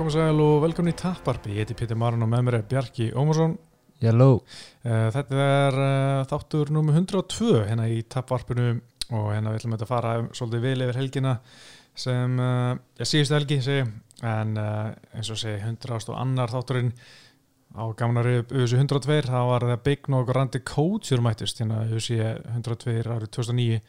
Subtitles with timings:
[0.00, 1.50] Komið sæl og velkomin í Tapparpi.
[1.52, 3.58] Ég heiti Pítur Marun og með mér er Bjarki Ómarsson.
[4.00, 4.38] Hello
[4.80, 8.70] Uh, þetta er uh, þáttur nummer 102 hérna í Tapparpinu
[9.12, 11.34] og hérna við ætlum að fara svolítið vel yfir helgina
[11.92, 13.84] sem, uh, já, síðustu helgi segi,
[14.24, 16.94] en eins og segi 100 og annar þátturinn
[17.76, 22.38] á gamnari USA 102, það var það Big Nog og Randy Coatsur mættust hérna USA
[22.56, 23.84] 102 árið 2009.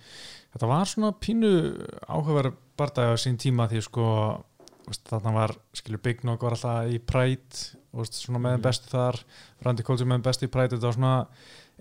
[0.52, 1.56] Þetta var svona pínu
[2.04, 4.06] áhugaverð barndagi á sín tíma því sko
[5.08, 9.20] þarna var, skilur Big Nog var alltaf í Pride og svona með þeim bestu þar
[9.66, 11.14] Randy Coulter með þeim bestu í Pride þetta var svona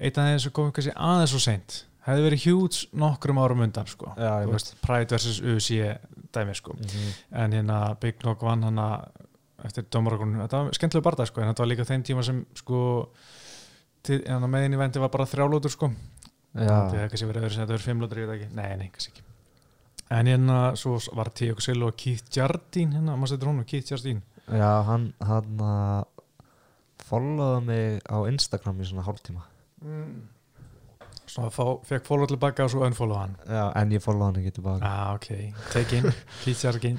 [0.01, 3.89] eitt af þeim sem kom kannski aðeins og seint hefði verið huge nokkrum árum undan
[3.91, 4.15] sko.
[4.49, 5.41] Veist, Pride vs.
[5.45, 5.69] UC
[6.33, 6.75] dæmi sko.
[6.79, 7.11] Mhm.
[7.43, 8.87] en hérna Big Nog vann hana
[9.65, 13.11] eftir dómarakonun, þetta var skemmtilega barða sko, en þetta var líka þeim tíma sem sko
[14.09, 15.91] að meðin í vendi var bara þrjálótur sko
[16.51, 19.30] Já, það hefði kannski verið þetta verið fimmlótur veit ekki, nei, nei, kannski ekki
[20.11, 24.23] en hérna svo var Tíu Sil og Keith Jardine hérna, maður setur hún Keith Jardine?
[24.51, 26.05] Já hann hann að
[27.07, 29.47] followða mig á Instagram í svona hálftíma.
[31.31, 33.39] Svo fá, fekk follow tilbaka og svo unfollow hann?
[33.47, 34.87] Já, en ég followða hann ekki tilbaka.
[34.87, 36.11] Ah, ok, take in,
[36.43, 36.99] Keith Jardine.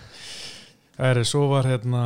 [1.01, 2.03] Æri, svo var hérna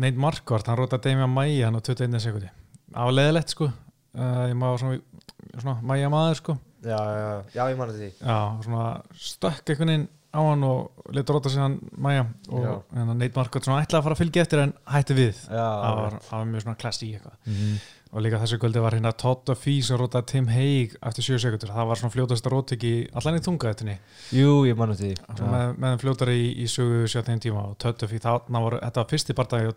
[0.00, 2.50] Nate Marquardt, hann rótaði Damian Maia hann á 21 sekundi
[2.96, 3.70] afleðilegt sko.
[4.10, 5.22] Uh, ég maður svona,
[5.54, 8.10] svona Maia maður sko Já, já, já, ég manna því.
[8.20, 8.88] Já, svona
[9.28, 12.74] stökk einhvern veginn á hann og letur róta sig hann Maja og Já.
[12.94, 15.40] hérna, Marquardt svona ætlaði að fara að fylgja eftir en hætti við.
[15.50, 17.40] Það var, var mjög svona klassi í eitthvað.
[17.46, 17.80] Mhm.
[18.10, 21.70] og líka þessu kvöldi var hérna Todd Duffy sem rótaði Tim Haig eftir 7 sekundur
[21.70, 23.94] það var svona fljótast að róta ekki allan í tunga þetta
[24.34, 25.12] Jú, ég manna því.
[25.38, 29.10] Með, með þeim fljótari í, í sögu sjá þeim tíma og þarna var, þetta var
[29.14, 29.76] fyrsti barndagi og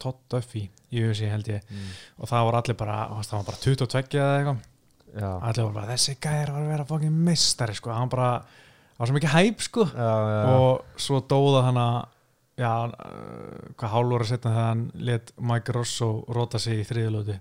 [0.00, 1.60] Todd Duffy í USA held ég.
[1.68, 1.92] Mm.
[2.20, 4.64] og það var allir bara, það var bara 22 eða eitthvað
[5.22, 8.30] allir var bara, þessi gæðir var að vera fokkin mistari sko, hann bara
[8.98, 9.86] var svo mikið hæp sko.
[9.90, 11.96] Já, já og svo dóða hann að
[12.60, 17.38] já, uh, hvað hálfur að setna þegar hann let Mike Rosso róta sig í þriðilötu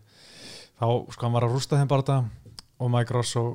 [0.80, 3.46] þá sko hann var að rústa þeim bara þetta og Mike Rosso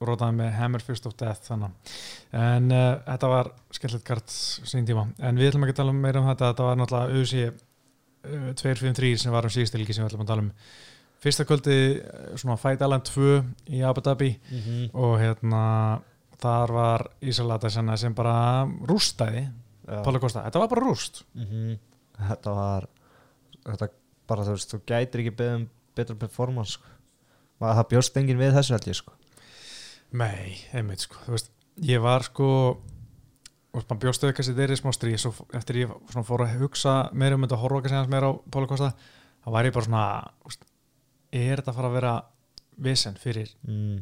[0.00, 1.96] rótaði með Hammer Fist of Death þannig
[2.36, 5.06] en uh, þetta var skemmtilegt kart sín tíma.
[5.20, 9.12] En við ætlum ekki að tala meira um þetta þetta var náttúrulega UC uh, 253
[9.24, 10.54] sem var um síðustilgi sem við ætlum að tala um
[11.20, 13.42] fyrsta kvöldi uh, svona Fight Island 2
[13.76, 14.90] í Abu Dhabi Mhm.
[14.94, 15.64] og hérna
[16.40, 17.68] þar var Ísalata
[18.00, 18.66] sem bara
[20.22, 21.78] Kosta, þetta var bara rúst Mhm.
[22.20, 22.88] Þetta var
[23.64, 23.88] Þetta
[24.28, 26.86] bara, þú veist, þú gætir ekki beðum betra performance sko.
[27.60, 29.12] Það bjóst enginn við þessu held ég sko
[30.12, 31.50] Nei, einmitt sko veist,
[31.82, 32.78] ég var sko
[33.72, 35.92] og maður bjóst auðvitað kannski þeirri smá stríð svo eftir ég
[36.26, 38.88] fór að hugsa meira um þetta og horfa kannski aðeins meira á Pála Kosta
[39.44, 40.04] þá var ég bara svona
[41.32, 42.14] er þetta að fara að vera
[42.80, 44.00] vesen fyrir mm.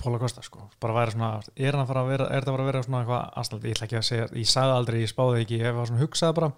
[0.00, 1.90] Pála Kosta sko, bara væri svona er, hann að
[2.26, 4.50] að þetta að fara að vera svona eitthvað aðstæld, ég ætla ekki að segja, ég
[4.50, 6.50] sagði aldrei, ég spáði ekki ég var svona hugsaði bara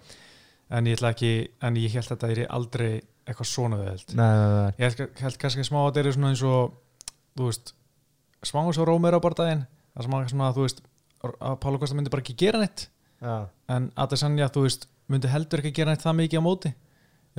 [0.77, 1.31] en ég ætla ekki,
[1.63, 2.89] en ég held að þetta er aldrei
[3.27, 4.71] eitthvað svona auðveld Nei, nei, nei.
[4.81, 6.75] Ég held, held kannski smá að þetta er svona eins og
[7.37, 7.73] þú veist,
[8.41, 10.83] eins og Rómir á bardaginn, það að svona, þú veist
[11.27, 12.87] að Pála Kosta myndi bara ekki gera neitt
[13.21, 16.73] Já, en Adesanya, þú veist, myndi heldur ekki gera neitt það mikið á móti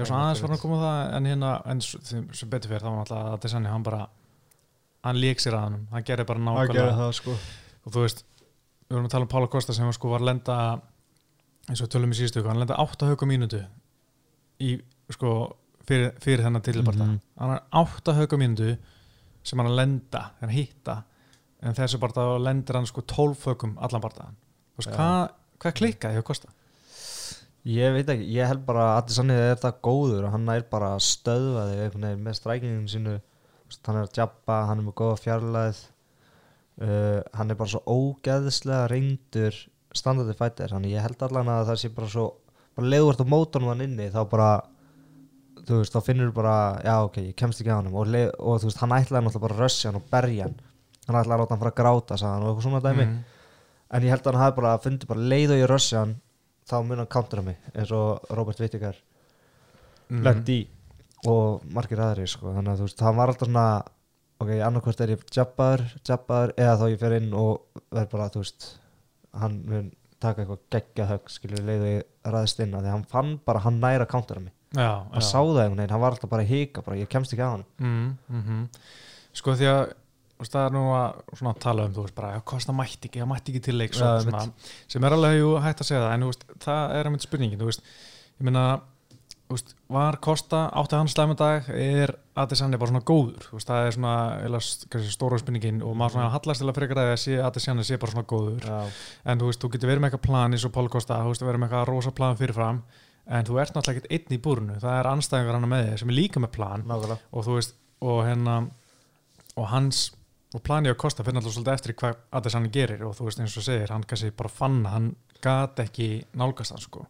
[0.03, 2.99] var svona aðeins farin að koma það en hérna, en sem, betur fyrir þá var
[3.03, 4.03] náttúrulega Adesanya, hann bara
[5.05, 8.25] hann lík sér að hann, hann gerði bara nákvæmlega það sko og þú veist,
[8.89, 10.57] við vorum að tala um Pála Kosta sem sko var að lenda
[11.69, 13.61] eins og tölum í síðustu hann lenda 8 hauka mínútu
[14.61, 14.77] í,
[15.15, 15.33] sko
[15.89, 17.21] fyrir, fyrir þennan tilbarta Mhm.
[17.39, 18.77] hann er 8 hauka mínútu
[19.43, 21.03] sem hann er að lenda, hann hitta
[21.63, 24.37] en þessu barta lendir hann sko 12 haukum allan bartaðan
[24.77, 24.97] þú veist, Já.
[24.97, 26.49] hvað hva klikkaði hjá Kosta?
[27.69, 30.95] Ég veit ekki, ég held bara að Adesanya er það góður og hann er bara
[30.97, 33.17] að stöðva þig einhvern veginn með strækinginu sínu
[33.69, 35.81] Þú hann er að jabba, hann er með góða fjarlæð
[36.81, 39.59] uh, hann er bara svo ógeðslega reyndur
[39.97, 42.27] standardi fættir, hann ég held allan að það sé bara svo,
[42.79, 44.49] bara leiðvart á mótunum hann inni, þá bara
[45.69, 46.55] þú veist, þá finnur bara,
[46.85, 49.57] já ok, ég kemst ekki á hann og, og þú veist, hann ætlaði náttúrulega bara
[49.59, 50.57] að rössja hann og berja hann.
[51.09, 53.05] Hann ætlaði að láta hann fara að gráta, sagði hann og eitthvað svona dæmi.
[53.05, 53.19] Mhm.
[53.89, 56.17] en ég held að hann hafi bara fundið bara leið og ég rössja hann
[56.69, 58.97] þá mun hann countra mig eins og Robert Whittaker
[60.09, 60.23] Mhm.
[60.25, 60.59] lent í
[61.29, 62.53] og margir aðri sko.
[62.55, 63.83] þannig að þú veist, hann var alltaf svona
[64.41, 67.61] ok, annarkvort er ég jabbar, jabbar eða þá ég fer inn og
[67.93, 68.69] verð bara þú veist,
[69.35, 73.05] hann mun taka eitthvað geggja högg, skilur leið og ég ræðist inn að því hann
[73.05, 75.27] fann bara, hann næra að countra mig, já, hann já.
[75.29, 77.51] sá það einhvern veginn hann var alltaf bara að hika, bara ég kemst ekki á
[77.53, 78.69] hann mm, mm
[79.39, 79.93] sko því að
[80.47, 83.55] það er nú að svona, tala um þú veist bara, það mætti ekki, það mætti
[83.55, 84.45] ekki til leiks Já, og svona,
[84.95, 87.67] sem er alveg jú, hægt að segja það en veist, það er að mynd spurningin
[87.67, 87.91] veist,
[88.39, 88.65] ég meina
[89.53, 94.15] úst, var Kosta átti hans slæmandag er Adesanya bara svona góður úst, það er svona
[94.47, 94.61] eða,
[95.11, 98.29] stóra spinningin og maður svona hallast til að frekar að sé Adesanya sé bara svona
[98.29, 98.69] góður.
[98.69, 101.33] Já, en þú veist, þú getur verið með eitthvað plan eins og Pála Kosta, þú
[101.33, 102.83] veist, verið með eitthvað rosa plan fyrirfram
[103.29, 106.13] en þú ert náttúrulega ekkert einn í búrunu það er anstæðingar hann með þig sem
[106.13, 106.85] er líka með plan.
[106.89, 107.19] Nákvæmlega.
[107.33, 107.75] Og þú veist,
[108.05, 108.55] og hérna
[109.59, 110.05] og hans
[110.57, 113.57] og planið á Kosta fyrir náttúrulega svolítið eftir hvað Adesanya gerir og þú veist eins
[113.61, 115.09] og segir, hann kannski bara fann að hann
[115.45, 116.07] gat ekki
[116.41, 117.05] nálgast hann sko.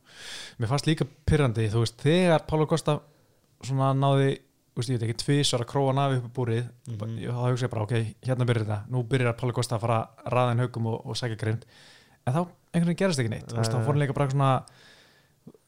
[0.58, 2.99] Mér fannst líka pyrrandi, þú veist, þegar Pála Kosta
[3.64, 7.14] svona náði þú veist, ég veit ekki, tvísar að króa nafi upp á búrið Mhm.
[7.23, 7.94] ég þá hugsa ég bara, ok,
[8.26, 8.81] hérna byrjar þetta.
[8.90, 11.64] Nú byrjar Pála Kosta að fara raðin haugum og, og sækja grind,
[12.26, 12.40] en þá
[12.75, 14.50] einhvern veginn gerist ekki neitt, þú veist, þá fór hann líka bara svona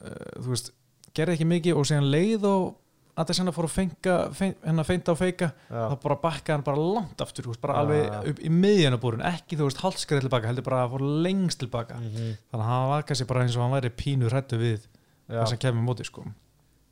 [0.05, 0.71] uh, þú veist,
[1.17, 2.77] gerði ekki mikið og síðan leið og
[3.21, 6.85] Adesanya fór að fenga, fein, hennar feinta og feika já, þá bara bakkaði hann bara
[6.97, 8.21] langt aftur veist, bara alveg já.
[8.33, 11.99] upp í miðjanabúrin ekki þú veist halskreið tilbaka, heldur bara að fór lengst tilbaka.
[12.01, 12.31] Mhm.
[12.51, 14.89] þannig að hann var kannski bara eins og hann væri pínu hrættu við
[15.31, 16.25] það sem kemur móti sko.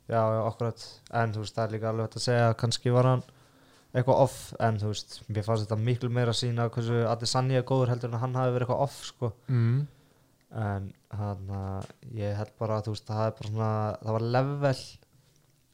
[0.09, 0.85] Já, akkurat.
[1.13, 3.23] En þú veist, það er líka alveg að segja að kannski var hann
[3.93, 7.65] eitthvað off en þú veist, mér fannst þetta miklu meira að sína hversu Adesanya er
[7.69, 9.31] góður heldur en að hann hafi verið eitthvað off sko.
[9.49, 9.87] Mm.
[10.49, 14.79] en hann að ég held bara að veist, það bara svona það var level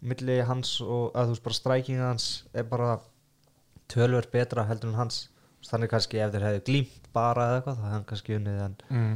[0.09, 2.99] milli hans og að þú veist, bara strækinga hans er bara
[3.91, 5.23] tölver betra heldur en hans.
[5.65, 8.75] Þannig kannski ef þeir hefðu glímt bara eða eitthvað, það hefði hann kannski unnið en
[8.91, 9.15] Mm.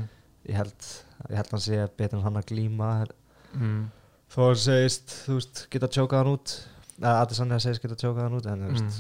[0.50, 0.88] ég held,
[1.30, 2.90] ég held hann sé betur en hann að glíma
[3.54, 3.92] Mm.
[4.34, 6.56] þó hann segist, þú veist, geta tjókað hann út.
[7.00, 9.00] Eða Adesanya segist geta tjókað hann út en þú veist,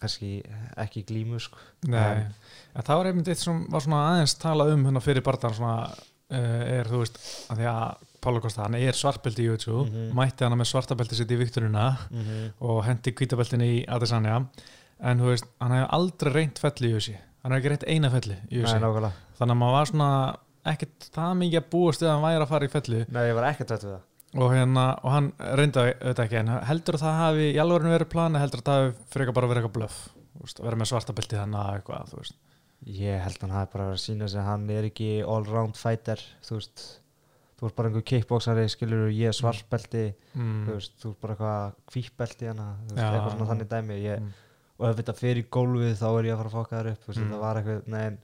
[0.00, 0.30] kannski
[0.76, 1.58] ekki glímu sko.
[1.86, 2.26] Nei,
[2.74, 5.90] en það var einmitt eitt sem var svona aðeins talað um hérna fyrir barðan svona
[6.30, 7.18] uh, er þú veist,
[7.50, 10.12] að því að Pála Kosta, hann er svartbelti í YouTube Mhm.
[10.16, 12.52] mætti hann með svartabelti sitt í vikturina mm -hmm.
[12.60, 14.46] og hendi kvítabeltinni í Adesanya.
[15.00, 18.36] En veist, hann hefði aldrei reynt felli í UFC hann hefði ekki reynt eina felli
[18.52, 19.12] í nákvæmlega.
[19.38, 20.10] Þannig að maður var svona
[20.70, 23.00] ekkert það mikið að búast að hann væri að fara í fellu.
[23.08, 24.06] Nei, ég var ekkert rætt við það.
[24.30, 28.10] Og, hérna, og hann reynda auðvitað ekki en heldur að það hafi í alvarinu verið
[28.12, 32.30] plani heldur að það hafi frekar bara verið eitthvað að vera með svartabelti þannig að.
[32.90, 36.60] Ég held hann hafi bara verið að sína að hann er ekki all-round fighter þú
[36.60, 36.84] veist
[37.60, 40.62] þú ert bara einhver kickboxari, skilur ég er svartbelti, mm.
[40.66, 43.10] þú veist, þú ert bara eitthvað hvítbelti hana, veist, Já.
[43.12, 44.32] eitthvað svona þannig dæmi ég, Mm.
[44.80, 47.06] og ef þetta fyrir í gólfið þá er ég að fara að fokka þær upp,
[47.06, 47.28] veist, Mm.
[47.30, 48.18] þetta var eitthvað nein,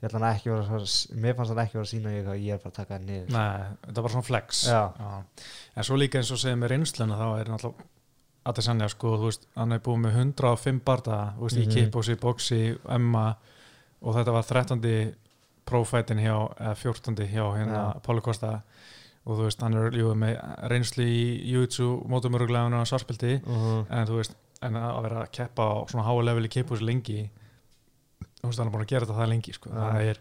[0.00, 2.42] ég held hann ekki vera, að mér fannst hann ekki vera að sína ég að
[2.42, 4.82] ég er bara að taka það niður Nei, þetta var svona flex Já.
[5.76, 7.88] En svo líka eins og segir með reynsluna þá er náttúrulega
[8.46, 11.68] Adesanya sko, þú veist, hann er búið með 105 barða, þú veist, Mhm.
[11.68, 13.36] í kickboxi, boxi, emma
[14.02, 15.14] og þetta var 13.
[15.66, 17.26] prófætin hjá, eða 14.
[17.28, 18.00] hjá hérna Já.
[18.02, 18.62] Páli Kosta
[19.26, 20.38] og þú veist, hann er jú, með
[20.72, 21.20] reynslu í
[21.52, 25.74] YouTube mótum öruglega á svarspildi uh en þú veist, en að vera að keppa á
[25.90, 27.20] svona háa level í kickboxi lengi
[28.40, 29.70] þú veist, hann er búin að gera þetta það lengi sko.
[29.70, 29.76] Já.
[29.80, 30.20] það er,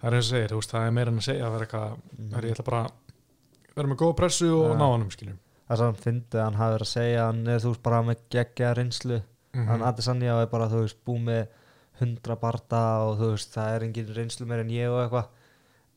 [0.00, 1.66] það er eins og segir, þú veist, það er meira en að segja að vera
[1.66, 4.78] eitthvað Hörru, ég ætla bara að vera með góða pressu og Mhm.
[4.78, 5.38] Ná honum, skiljum.
[5.68, 8.02] það sem hann fyndi að hann hafi verið að segja hann er þú veist bara
[8.02, 9.22] með geggja reynslu
[9.54, 9.66] Mhm.
[9.68, 11.46] hann Adesanya er bara þú veist búið með
[12.00, 15.26] 100 barda og þú veist það er engin reynslu meir en ég og eitthvað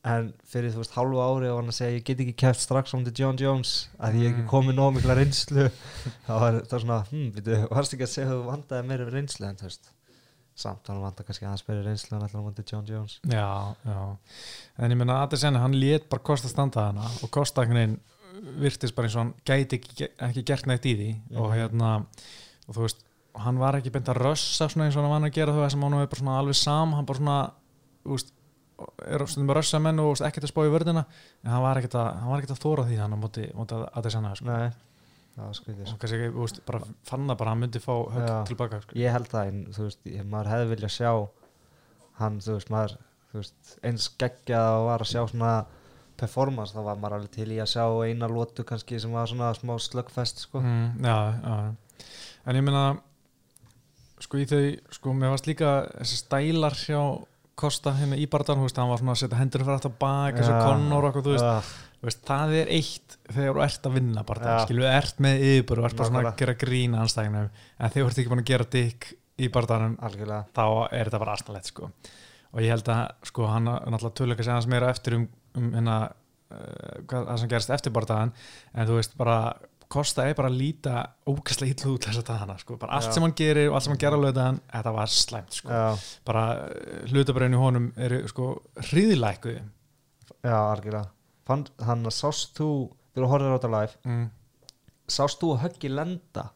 [0.07, 2.93] en fyrir þú veist hálfu ári og hann að segja ég get ekki kæft strax
[2.95, 4.49] om til John Jones að ég ekki Mm.
[4.51, 5.67] komið nóg mikla reynslu
[6.27, 9.47] þá var það svona hm, veitu, varst ekki að segja að þú vandaði meira reynslu
[9.49, 9.89] en þú veist
[10.57, 13.49] samt hann vandar kannski aðeins meira reynslu en allar hann til John Jones Já,
[13.85, 13.97] já.
[14.81, 17.99] En ég meina, Adesanya, hann lét bara Kosta standa hana og Kosta einhvern veginn
[18.61, 21.57] virtist bara eins og hann gæti ekki, ekki gert neitt í því og Mhm.
[21.59, 21.91] hérna,
[22.67, 23.03] og þú veist,
[23.37, 25.77] hann var ekki beint að rössa svona eins og hann var að gera þú veist,
[25.77, 27.37] hann svona alveg sam, hann bara svona,
[28.05, 28.31] veist,
[29.07, 31.05] er stundum að rössa menn og ekkert að spá í vörðina,
[31.43, 33.79] en hann var ekkert að, hann var ekkert að þóra því hann á móti, móti
[34.11, 34.45] sko.
[34.49, 34.67] nei
[35.37, 37.93] það var skrítið Og kannski, þú veist, bara fann það bara að hann myndi fá
[38.15, 38.97] högg tilbaka, sko.
[38.97, 41.11] ég held það en þú veist, maður hefði viljað sjá
[42.21, 42.95] hann, þú veist, maður
[43.31, 45.51] þú veist, eins geggjað og var að sjá svona
[46.17, 49.51] performance, þá var maður alveg til í að sjá eina lótu kannski sem var svona
[49.57, 50.63] smá slöggfest sko.
[50.63, 52.07] mm, já, já.
[52.45, 52.85] en ég meina
[54.23, 54.63] sko í þau
[54.97, 57.01] sko mér varst líka þessi stælar hjá
[57.57, 60.37] Kosta hérna í barðan, þú veist, hann var svona að setja hendur fyrir aftur bak,
[60.37, 60.57] og Já.
[60.61, 64.65] Conor og eitthvað, veist, Ah, það er eitt þegar þú ert að vinna barðan, Já.
[64.67, 67.49] skilju, ert með yfirbúr og ert bara svona að gera grína anstæðinum,
[67.79, 70.45] en þegar þú ert ekki búin að gera dykk í algjörlega.
[70.53, 71.91] þá er þetta bara aðstæðlegt, sko.
[72.53, 75.71] Og ég held að, sko, hann náttúrulega tölulega að segja hans meira eftir um, um
[75.73, 75.97] hérna,
[76.51, 78.33] uh, hvað sem gerist eftir barðan,
[78.73, 79.39] en þú veist, bara
[79.87, 80.93] Kosta er bara að líta
[81.31, 83.13] ógæslega illa út þess að dagana, sko, bara allt Já.
[83.15, 85.77] sem hann gerir og allt sem hann gera alveg þann, þetta var slæmt, sko
[86.27, 86.43] bara
[87.07, 88.49] hlutabröðin í honum eru sko
[88.89, 89.61] hriðilækuði
[90.43, 91.05] já, algjörlega
[91.47, 92.69] Fann, hann að sást þú
[93.15, 94.25] þegar þú horfður á þetta live mm.
[95.07, 96.49] sást þú að höggi lenda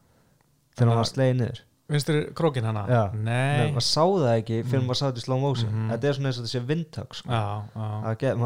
[0.76, 1.62] þegar hann var slegið niður
[1.92, 2.82] Vinstur krókin hana?
[2.88, 3.00] Já.
[3.12, 4.86] Nei, maður sá það ekki fyrir Mm.
[4.88, 5.88] maður sá þetta í slow motion Mhm.
[5.92, 7.28] þetta er svona eins og þetta sé vindhögg sko.
[7.28, 7.44] Já,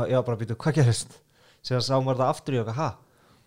[0.06, 1.18] Það bara býtu, hvað gerist
[1.62, 2.88] síðan sá maður það aftur í okkar, ha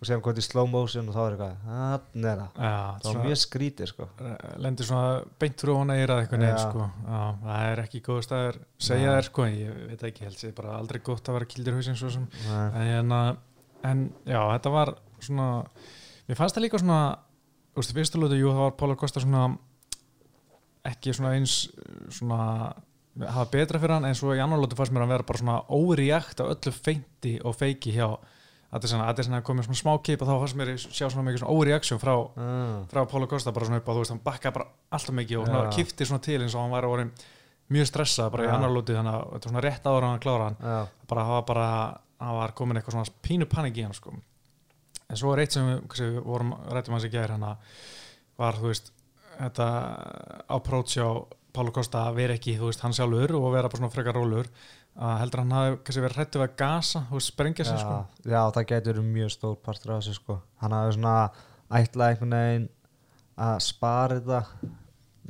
[0.00, 3.24] og þetta í slow motion og þá er eitthvað þannig er það, það var svona,
[3.26, 4.06] mjög skrítið sko
[4.64, 5.10] lendir svona
[5.42, 6.54] beint frá hana eirað eitthvað Já.
[6.62, 6.86] sko.
[7.04, 10.78] Já, það er ekki góð staður segja þér sko, ég veit ekki, held sér bara
[10.78, 12.64] aldrei gott að vera kildir hausinn svo sem Nei.
[12.64, 13.20] en, hérna,
[13.92, 15.50] en já, þetta var svona
[16.30, 17.02] mér fannst það líka svona
[17.74, 19.50] þú veist, fyrstu lúti, jú, það var Pála Kosta svona
[20.88, 21.60] ekki svona eins
[22.08, 22.72] svona
[23.20, 25.60] hafa betra fyrir hann en svo í annar lúti fannst mér að vera bara svona
[25.76, 28.06] óreakt á öllu feinti og feiki hjá
[28.70, 31.54] Addison, Addison hafði komið svona smá kip og þá fannst mér sjá svona mikið svona
[31.58, 34.66] óreaksjón frá Ah, frá Pála Kosta bara svona upp á þú veist hann bakkaði bara
[34.94, 35.72] alltaf mikið og svona Já.
[35.74, 37.10] kipti svona til eins og hann var orðin
[37.70, 38.54] mjög stressað bara í Já.
[38.54, 40.78] annar lúti þannig að þetta var svona rétt ára hann að klára hann já,
[41.10, 41.66] bara hann var bara
[42.20, 44.14] hann var komin eitthvað svona pínu panik í hann sko.
[45.10, 47.46] en svo er eitt sem við, vorum rættum hans í gær hann
[48.38, 48.92] var þú veist
[49.40, 49.68] þetta
[50.48, 51.10] approach á
[51.50, 54.46] Pála Kosta að vera ekki þú veist hann sjálfur og vera bara svona frekar rólur
[55.00, 57.94] að heldur hann hafi kannski verið hrættu við að gasa veist sprengja sig sko?
[58.28, 60.36] já, það getur mjög stór partur af þessu sko.
[60.60, 61.14] Hann hafi svona
[61.70, 62.68] ætlað einhvern veginn
[63.40, 64.42] að spara þetta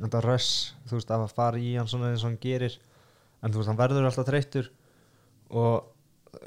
[0.01, 0.49] þetta röss,
[0.89, 2.75] þú veist, að fara í hann svona eins og hann gerir.
[3.43, 4.71] En þú veist, hann verður alltaf þreyttur
[5.51, 5.87] og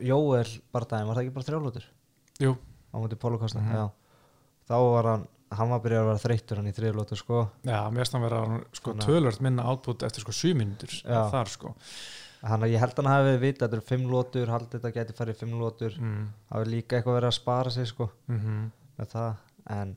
[0.00, 1.84] Jóel bara daginn, var það ekki bara þrjálfótur
[2.40, 3.74] Jú, á mútið Pólukosta, Mhm.
[3.76, 3.90] já.
[4.68, 7.50] Þá var hann, hann var byrjað að vera þreyttur hann í þriðlótur sko.
[7.64, 11.30] Já, mér finnst hann vera sko að- tölvört minna átbútt eftir sko 7 mínútur Já.
[11.30, 11.74] þar sko
[12.44, 15.14] Þannig að ég held að hann hafi vita, þetta eru fimm lótur, haldið þetta geti
[15.16, 16.24] farið fimm lótur, mm.
[16.52, 19.38] hafi líka eitthvað verið að spara sig sko Mm með það,
[19.74, 19.92] en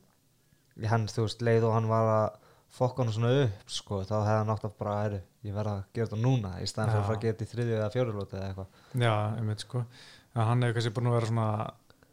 [0.90, 2.46] hann, þú veist, leið og hann var að
[2.78, 5.82] fokka hann svona upp sko, þá hefði hann átt að bara, heru, ég verð að
[5.94, 7.02] gera þetta núna í staðan fyrir Já.
[7.04, 8.80] að fara að þetta í þriðju eða fjóru lótu eða eitthvað.
[9.04, 11.48] Já, einmitt sko ja, hann hefur kannski búin að vera svona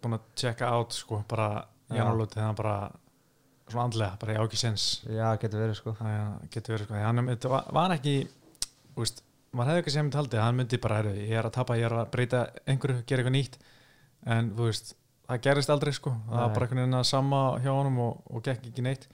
[0.05, 1.49] búin að checka out sko bara
[1.89, 2.01] í Já.
[2.05, 2.75] annarlóti þegar hann bara
[3.65, 5.95] svona andlega, bara ég á ekki sens Já, getur verið sko.
[5.99, 6.25] það ja,
[6.55, 7.23] getur verið sko, hann
[9.55, 11.87] maður hefði ekki sem myndi haldið hann myndi bara, heru, ég er að tapa, ég
[11.87, 13.57] er að breyta einhverju, gera eitthvað nýtt.
[14.35, 14.93] En þú veist,
[15.29, 16.13] það gerist aldrei sko.
[16.27, 19.09] Það var bara einhvern veginn að sama hjá honum og, og gekk ekki neitt.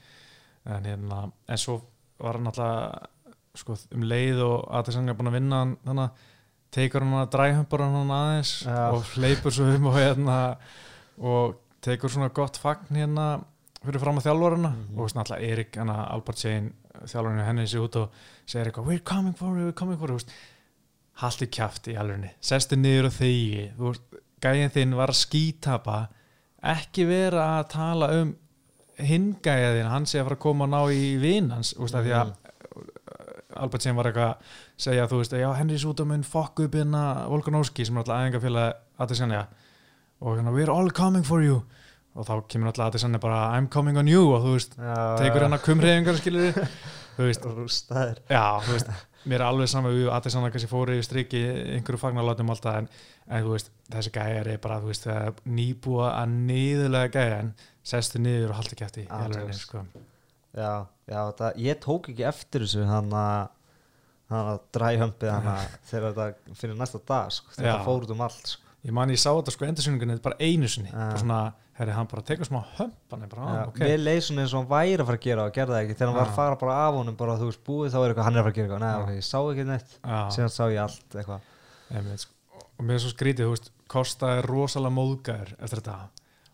[0.66, 1.80] En hérna, en svo
[2.22, 3.10] var hann alltaf
[3.58, 6.28] sko um leið og er búin að vinna hann þannig að
[6.72, 8.84] tekur hann að dræhumpar hann aðeins Já.
[8.96, 10.38] og hleypur svo um og hérna
[11.20, 13.26] og tekur svona gott fagn hérna
[13.86, 15.00] fyrir fram að þjálfarana Mhm.
[15.00, 16.74] og svona alltaf Erik, hann Albert Sein
[17.06, 18.10] þjálfarinu henni sér út og
[18.46, 20.18] segir eitthvað we're coming for you, we're coming for you.
[20.18, 20.30] Veist,
[21.22, 23.72] haltu kjaft í alvegni sestu niður og þegi.
[23.78, 24.02] Þú veist,
[24.42, 26.08] gæðin þinn var að skítapa
[26.64, 28.36] ekki vera að tala um
[29.00, 32.06] hinn gæðin, hann sé að fara að koma og ná í vinans, þú veist, af
[32.06, 32.34] því að
[33.62, 34.36] Albert sem var eitthvað að
[34.78, 38.74] segja þú veist, já, Henry Súta mun fokk upp hérna Volkanovski sem er alltaf æðingafélag
[39.00, 39.48] Adesanya.
[40.22, 41.64] Og hérna, we're all coming for you
[42.16, 45.46] og þá kemur alltaf Adesanya bara I'm coming on you og þú veist, Já, tekur
[45.46, 46.60] hann að kumreyfingar skilur
[47.16, 48.22] þú veist, Rústaðir.
[48.32, 48.92] já, þú veist
[49.32, 51.42] mér er alveg saman við Adesanya kannski fóru í striki
[51.78, 52.90] einhverju fagnarlátum alltaf en,
[53.30, 57.54] en þú veist, þessi gæjar er bara þú veist, er nýbúa að niðurlega gæja en
[57.84, 59.64] sestu niður og haldi í alveg tjóks.
[59.68, 59.86] sko.
[60.52, 60.72] Já,
[61.08, 63.50] já, það, ég tók ekki eftir þessu hann að
[64.32, 67.74] hann að dræhömpið hann að þegar þetta fyrir næsta dag sko, þegar Já.
[67.78, 68.70] það fór út um allt sko.
[68.88, 70.98] ég man ég sá þetta sko endursynningunni bara einu sinni Já.
[70.98, 71.40] bara svona,
[71.82, 72.96] herri, hann bara tekur smá hömp?
[73.12, 73.82] Hann bara, Já, ah, ok.
[73.82, 75.98] Mér leið svona eins og hann væri að fara að gera og gerði það ekki.
[75.98, 76.32] Þegar hann var Já.
[76.32, 78.48] að fara bara af honum bara þú veist búið þá er eitthvað hann er að
[78.48, 78.84] fara að gera eitthvað.
[78.86, 79.02] Nei, Já.
[79.02, 79.94] ok, ég sá ekki neitt.
[80.38, 81.52] Síðan sá ég allt eitthvað.
[82.22, 82.34] Sko.
[82.78, 85.96] og mér er svo skrítið, þú veist Kosta er rosalega móðgæður eftir þetta.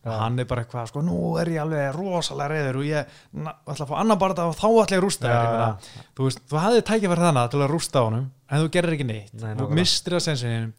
[0.07, 3.12] Og hann er bara eitthvað, sko, nú er ég alveg rosalega reyður og ég
[3.43, 6.60] ætla að fá annar barða og þá ætla ég að rústa þér, þú veist, þú
[6.63, 9.34] hafði tækifæri þannig til að rústa honum, en þú gerir ekki neitt.
[9.36, 10.72] Nei, þú mistir að sensinum.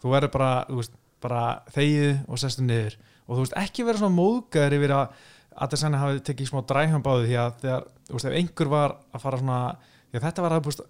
[0.00, 1.44] Þú verður bara, þú veist, bara
[1.76, 2.96] þegið og sestu niður
[3.30, 5.20] og þú veist, ekki vera svona móðgæður yfir að
[5.60, 9.22] að hafi tekið smá dræhjum báði því að þegar, þú veist, ef einhver var að
[9.24, 9.58] fara svona,
[10.10, 10.84] því að þetta var að, þú veist,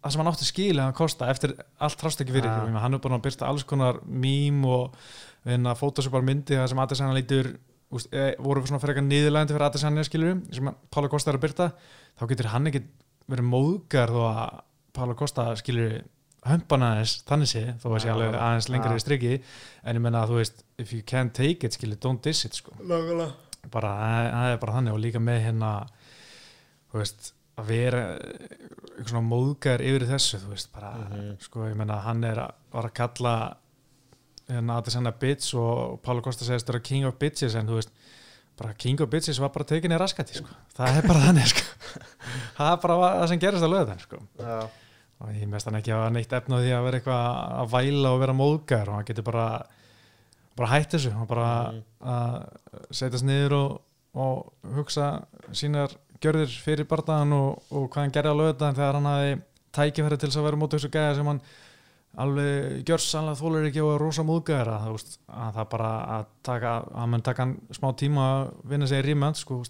[0.00, 2.80] það sem hann átti skil að kosta eftir allt trást ekki fyrir Ja.
[2.80, 4.94] hann er búin að byrsta alls konar mím og
[5.44, 7.58] vinna fótosupar myndi það sem Adesanya lítur
[7.90, 11.72] úst, e, voru svona frekar niðurlegandi fyrir Adesanya skilur sem Pála Kosta er að byrta
[12.16, 12.84] þá getur hann ekki
[13.28, 14.60] verið móðgar þó að
[14.96, 16.00] Pála Kosta skilur
[16.46, 18.96] hömpan aðeins þannig sé þó að sé alveg aðeins lengra Ja.
[18.96, 19.32] í strikki
[19.84, 22.54] en ég menna að þú veist if you can't take it skilur don't diss it
[22.54, 22.72] sko
[23.70, 25.72] bara, það það er bara þannig og líka með hérna
[26.90, 31.36] þú veist, að vera eitthvað svona móðgar yfir þessu þú veist, bara, Mhm.
[31.44, 33.34] sko, ég menna hann er að, var að kalla
[34.48, 37.90] hérna Adesanya bitch og Pála Kosta segist vera king of bitches en þú veist
[38.56, 40.48] bara king of bitches var bara tekinni raskati sko.
[40.76, 41.62] það er bara þannig sko.
[42.58, 44.18] það er bara það sem gerist að löða sko.
[44.38, 44.68] Já,
[45.20, 47.24] og ég mest hann ekki að neitt efna því að vera eitthvað
[47.60, 49.46] að væla og vera móðgar og hann getur bara
[50.56, 51.12] bara hætt þessu.
[51.20, 51.82] Og bara Mhm.
[52.00, 52.36] að
[52.90, 53.80] setjast niður og,
[54.14, 55.22] og hugsa
[55.52, 59.34] sínar gjörðir fyrir bardaðan og, og hvað hann gerði á lögðan þegar hann hafi
[59.72, 61.40] tækifæri til þess að vera mót þessu gæða sem hann
[62.18, 67.06] alveg gjörsanlega þólur ekki á að rosa þú veist, að það bara að taka að
[67.12, 69.62] mann taka hann smá tíma að vinna sig í rímand sko,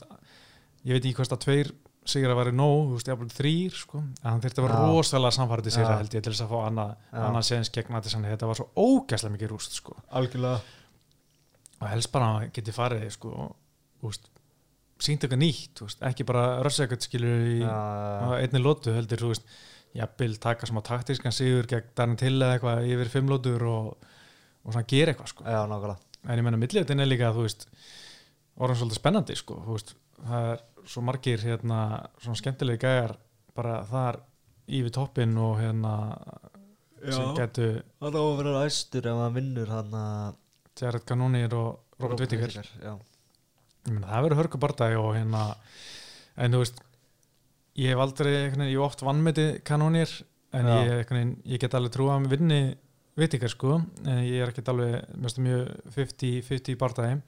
[0.85, 1.73] ég veit ekki hvort að tveir
[2.11, 4.91] sigur að vera nóg, þú veist, jafnvel þrýr sko, en hann þurfti að vera Já.
[4.91, 5.93] rosalega samfærið sér Já.
[6.01, 7.23] held ég til þess að fá annað Já.
[7.29, 10.61] annað séðins gegn að þess að þetta var svo ógæslega mikið rúst sko, algjörlega
[11.81, 13.49] og helst bara að hann geti farið sko,
[14.01, 14.31] þú veist
[15.01, 19.33] sínt eitthvað nýtt, þú veist, ekki bara rössa eitthvað skilur í einni lótu heldur, þú
[19.33, 19.47] veist
[19.97, 24.11] jafnvel taka smá taktískan sigur gegn Darren Till eða eitthvað yfir fimm lótur og,
[24.63, 25.47] og svona gera eitthvað sko.
[25.49, 25.99] já, nákvæmlega
[26.29, 27.67] en ég menna milliðin er líka þú veist,
[28.61, 31.81] orðan svolítið spennandi sko, þú veist, það er svo margir hérna,
[32.23, 33.17] svona skemmtilegi gæjar
[33.57, 34.21] bara þar
[34.71, 35.95] yfir toppin og hérna
[37.01, 37.71] sem getu
[38.03, 40.39] hann á að vera æstur ef hann vinnur hann að
[40.81, 42.93] Jared Cannonier og Robert já,
[43.89, 45.47] meina, það verður hörku bardagi og hérna
[46.41, 46.85] en þú veist
[47.81, 50.13] ég hef aldrei, ég hef oft vannmeti kanónir
[50.57, 50.79] en Já.
[50.87, 52.63] ég, ég get alveg trúa að hann vinni
[53.19, 53.79] vitikar sko.
[54.05, 57.21] En ég er ekkert alveg, mjög mjög 50-50 bardagi.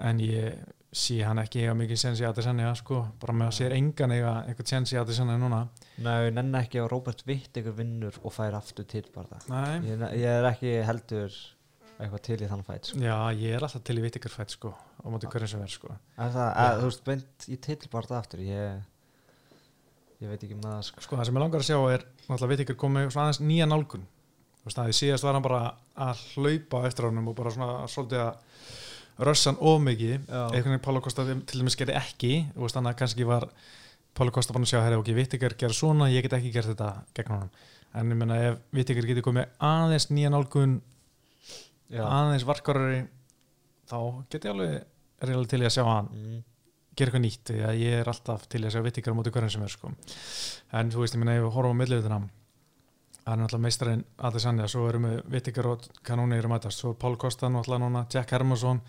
[0.00, 3.74] En ég sé hann ekki eiga mikið sens í Adesanya sko, bara með að sér
[3.76, 5.60] engan eiga einhvern sens í Adesanya núna.
[6.02, 9.38] Nei, nenni ekki að Robert Whittaker vinnur og fær aftur til bara.
[9.46, 11.40] Það ég, ég er ekki heldur
[12.00, 13.02] eitthvað til í þann fætt sko.
[13.04, 15.96] Já, ég er alltaf til í vitikar fætt sko á móti hverjum sem verð sko.
[16.16, 18.80] Er það, að, þú veist, beint í til bara það aftur ég
[20.20, 21.04] ég veit ekki með það sko.
[21.06, 23.68] Sko það sem ég langar að sjá er náttúrulega veit ykkur komið svona aðeins nýja
[23.68, 24.06] nálgun.
[24.60, 25.60] Þú veist að því síðast var hann bara
[26.08, 28.32] að hlaupa eftir honum og bara svona svolítið að
[29.18, 33.26] rössan of mikið einhvern veginn Pála Kosta til dæmis gerði ekki veist þannig að kannski
[33.28, 33.48] var
[34.16, 36.70] Pála Kosta bara að sjá herri ok, veit ykkur gera svona, ég get ekki gert
[36.72, 37.50] þetta gegn honum
[37.94, 38.58] en ég menna ef
[38.94, 40.80] ykkur getur komið aðeins nýja nálgun
[41.90, 42.04] Já.
[42.06, 43.00] aðeins varkarari
[43.90, 43.98] þá
[44.30, 44.74] get ég alveg
[45.30, 46.42] ég alveg til í að sjá hann Mm.
[46.96, 49.50] gera eitthvað nýtt að ég er alltaf til þess að veit ekki á móti hverjum
[49.50, 49.90] sem er sko.
[50.72, 52.18] en þú veist, ég meina ef við horfum á milliðuna
[53.24, 56.94] það er náttúrulega meistarinn Adesanya, svo erum við Vittikar og Kanóni eru að mætast, svo
[56.94, 58.80] er Pál Kosta náttúrulega núna, Jack Hermansson,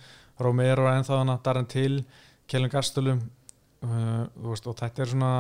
[0.42, 2.02] Romero er ennþá hana, Darren Till,
[2.50, 3.22] Kjellin Gastulum
[3.86, 5.32] uh, veist, og þetta er svona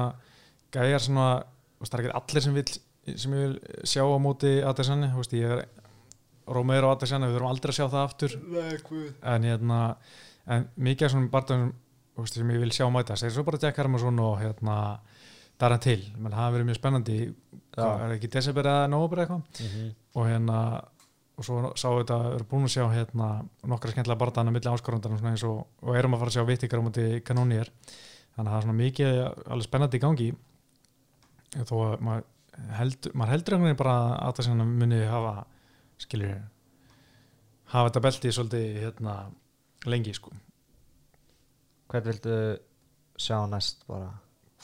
[0.74, 1.28] gæjar svona,
[1.82, 2.82] það er ekki allir sem, vill,
[3.24, 5.64] sem ég vil sjá á móti Adesanya, veist, ég er
[6.52, 8.38] Romero og Adesanya, við þurfum aldrei að sjá það aftur.
[9.22, 9.80] En hérna
[10.52, 14.20] en mikið af svona barndagum sem ég vil sjá mætast, er svo bara Jack Hermansson
[14.22, 14.76] og hérna
[15.62, 17.18] Darren Till, menn það hafa verið mjög spennandi.
[17.76, 19.62] Hvað, er ekki December eða Nóber eitthvað?
[19.62, 19.92] Mhm.
[20.16, 20.58] og hérna
[21.42, 23.28] og svo sá þetta, erum búin að sjá hérna
[23.66, 26.86] nokkra skemmtilega barndagana milli áskorundar eins og, og erum að fara að sjá vittikar á
[26.86, 27.72] móti kanónir,
[28.36, 30.30] þannig að það er svona mikið alveg spennandi í gangi.
[31.66, 32.26] Þó að maður
[32.78, 35.34] heldur, maður heldur einhvern veginn bara að það sem muni hafa
[36.02, 36.42] skiljur
[37.72, 39.16] hafa þetta belti svolítið hérna
[39.90, 40.34] lengi sko.
[41.92, 42.36] Hvern viltu
[43.20, 44.12] sjá næst bara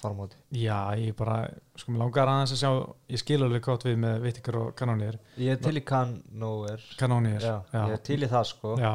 [0.08, 1.38] formóti Já, ég bara,
[1.76, 2.72] sko, mér langar aðeins að sjá
[3.14, 5.20] ég skil alveg gott við með vittikar og kanónir.
[5.38, 8.76] Ég er til í kann nóver kanónir, já, ég er til í það sko.
[8.82, 8.94] Já,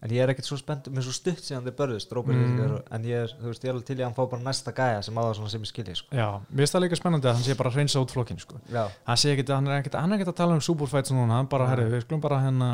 [0.00, 2.44] en ég er ekkert svo spennt mér er svo stutt síðan þið börðust Robert Mm.
[2.56, 4.42] Whittaker, en ég er, þú veist, ég er alveg til í að hann fá bara
[4.46, 6.16] næsta gæja sem það svona sem ég skilji sko.
[6.16, 8.60] Já, mér finnst það líka spennandi að hann sé bara hreinsa út flokkin, sko.
[8.72, 11.68] Já, hann sé ekkit, hann er er ekkit að tala um superfights núna, hann bara,
[11.68, 12.70] herri, hérna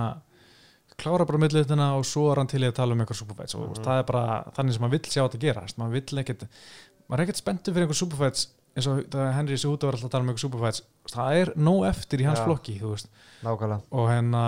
[0.96, 3.66] klára bara milliðina og svo er hann til í að tala um eitthvað superfights og
[3.68, 3.84] Mhm.
[3.84, 5.76] það er bara þannig sem maður vill sjá þetta gerast.
[5.78, 6.46] Maður vill ekkit,
[7.06, 10.14] maður er ekkit spenntur fyrir einhver superfights eins og það Henry Cejudo var alltaf að
[10.14, 12.44] tala um einhver superfights, það er nóg eftir í hans Já.
[12.44, 12.74] flokki,
[13.46, 14.42] og hérna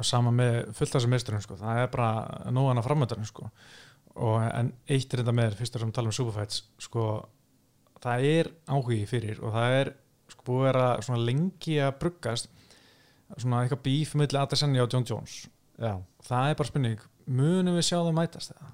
[0.00, 1.56] og sama með fullt af þessum meisturum sko.
[1.60, 2.10] það er bara
[2.54, 3.50] nóg hana framöndarinn sko.
[4.20, 7.04] og en eitt er þetta með fyrstur sem tala um superfights sko,
[8.02, 9.92] það er áhugi fyrir og það er
[10.32, 12.50] sko, búið að vera lengi að bruggast
[13.36, 15.36] svona eitthvað bíf milli Adesanya og John Jones
[15.78, 15.94] já
[16.26, 18.72] það er bara spurning, munum við sjá það mætast það?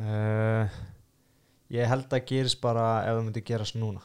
[0.00, 0.80] uh,
[1.70, 4.02] ég held að gerist bara ef það myndi gerast núna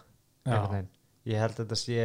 [1.25, 2.01] ég held að þetta sé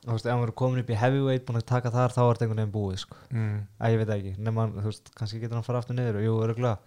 [0.00, 2.30] þú veist, ef hann verður komin upp í heavyweight búin að taka þar, þá er
[2.32, 3.18] þetta einhvern veginn búið sko.
[3.30, 6.26] mm, að ég veit ekki, nema þú veist, kannski getur hann fara aftur niður og
[6.26, 6.78] jú, öruglega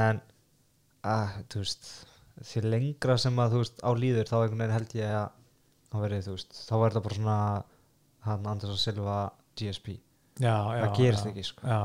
[0.00, 0.20] en
[1.04, 1.90] að, þú veist
[2.48, 5.28] því lengra sem að, þú veist, á líður þá einhvern veginn held ég að
[5.94, 7.38] þá verður það bara svona
[8.24, 9.18] hann Anders og Silva
[9.54, 9.94] GSP
[10.40, 11.30] já, já, það gerist já.
[11.30, 11.68] ekki, sko.
[11.68, 11.80] Já,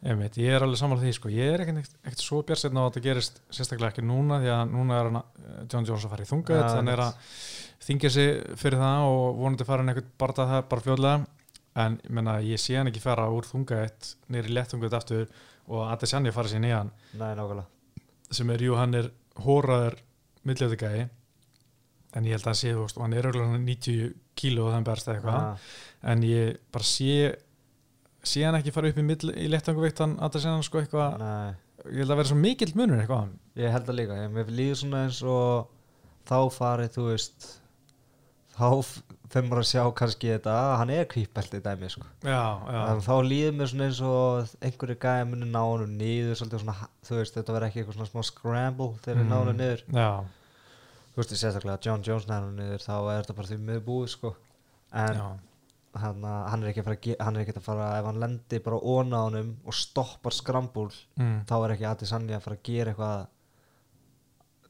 [0.00, 1.32] einmitt, ég er alveg samanlega því sko.
[1.34, 4.62] ég er ekkert, ekkert svo björnsinn á að þetta gerist sérstaklega ekki núna því að
[4.72, 7.34] núna er hann eh, John Jones að fara í þunga Já, þannig að
[7.84, 11.18] þingja sig fyrir það og vonandi fara hann eitthvað bara það bara fljóðlega
[11.84, 15.28] en ég, menna, ég sé hann ekki fara úr þunga eitt nýri léttunga aftur
[15.70, 16.90] og Adesanya fara sér nýjan.
[17.20, 17.30] Nei,
[18.34, 19.10] sem er, jú, hann er
[19.44, 20.00] hóraður
[20.48, 21.04] milljöfðugæði
[22.16, 24.10] en ég held að hann sé, þú veist, hann er auðvitað 90
[24.40, 25.44] kíló og þann berst eitthvað.
[25.44, 25.70] Ah,
[26.10, 27.14] en ég bara sé
[28.22, 31.22] sé hann ekki fara upp í, mill, í að það sé hann sko eitthvað
[31.88, 33.30] ég held að vera svo mikill munur eitthvað
[33.60, 35.70] ég held það líka ég, mér líður svona eins og
[36.28, 37.46] þá farið, þú veist
[38.58, 38.98] þá f-
[39.30, 42.06] þegar maður að sjá kannski þetta að hann er kvípelti dæmi sko.
[42.26, 42.42] já,
[42.74, 46.88] já, þá líður mér svona eins og einhverju gæði muni ná honum niður svolítið svona,
[47.06, 49.30] þú veist, þetta verður ekki eitthvað svona smá scramble þegar mm.
[49.30, 50.10] ná honum niður já,
[51.14, 53.86] þú veist, sérstaklega að John Jones ná honum niður þá er þetta bara því miður
[53.86, 54.34] búið sko.
[55.00, 55.28] en já,
[55.98, 58.78] hann, hann er ekki að fara hann er ekki að fara, ef hann lendir bara
[58.78, 62.94] óna honum og stoppar scramble mm, þá er ekki aðeins sannig að fara að gera
[62.94, 63.26] eitthvað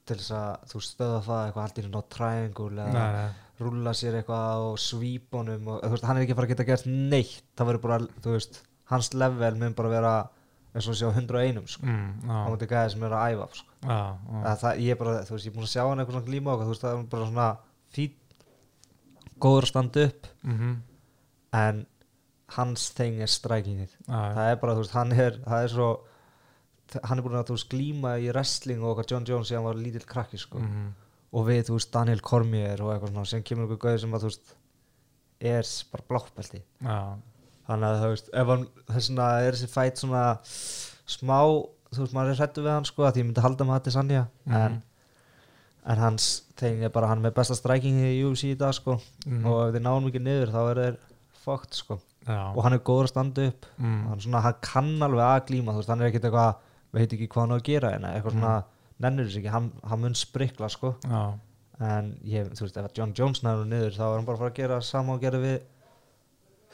[0.09, 3.07] til þess að þú stöða það eitthvað í ná triangle eða
[3.61, 6.69] rúlla sér eitthvað og svíp honum og veist, hann er ekki að fara að geta
[6.71, 7.41] gert neitt.
[7.59, 10.13] Það verður bara, þú veist, hans level mun bara vera
[10.71, 11.85] eins og sé á 101 sko.
[11.87, 13.73] mm, á mútið gæði sem er að æfa sko.
[13.83, 13.99] já,
[14.47, 16.31] já, það, ég er bara, þú veist, ég er búin að sjá hann eitthvað svona
[16.31, 17.49] glíma og þú veist, það er bara svona
[17.91, 18.17] fít
[19.41, 20.31] góður að standa upp.
[20.47, 20.73] Mhm,
[21.53, 21.87] en
[22.57, 25.89] hans þeng er já, það er bara, þú veist, hann er það er svo,
[27.07, 29.75] hann er búin að þú veist, glíma í wrestling og okkar John Jones sem var
[29.79, 30.59] lítill krakki, sko.
[30.59, 30.89] Mhm,
[31.33, 34.25] og við, þú veist, Daniel Cormier og eitthvað svona, sem kemur einhver gauð sem að,
[34.25, 34.55] þú veist
[35.41, 36.99] er bara bláttbelti já,
[37.69, 40.25] þannig að, þú veist, ef hann þess vegna er þessi fætt svona
[41.07, 41.39] smá,
[41.95, 44.27] þú veist, maður er hrættu við hann sko, að ég myndi halda með þetta sannja
[44.47, 44.57] Mhm.
[44.57, 44.83] en,
[45.87, 46.27] en hans
[46.61, 48.99] þeng er bara, hann er með besta strækingi í UFC í dag, sko.
[49.27, 50.99] Mhm, og ef þið náum ekki niður, þá er þeir
[51.41, 53.69] fókt, sko, já, og hann er góður að standa upp.
[53.79, 57.29] Mm, hann svona, hann kann alveg að glíma, veist, hann er ekkert eitthvað veit ekki
[57.31, 58.55] hvað hann á að gera, en eitthvað svona
[59.01, 60.95] nennur þess ekki, hann, hann mun sprikla, sko.
[61.07, 61.23] Já,
[61.91, 64.53] en ég, þú veist, ef John Jones nærður niður þá er hann bara að fara
[64.53, 65.61] að gera sama og gera við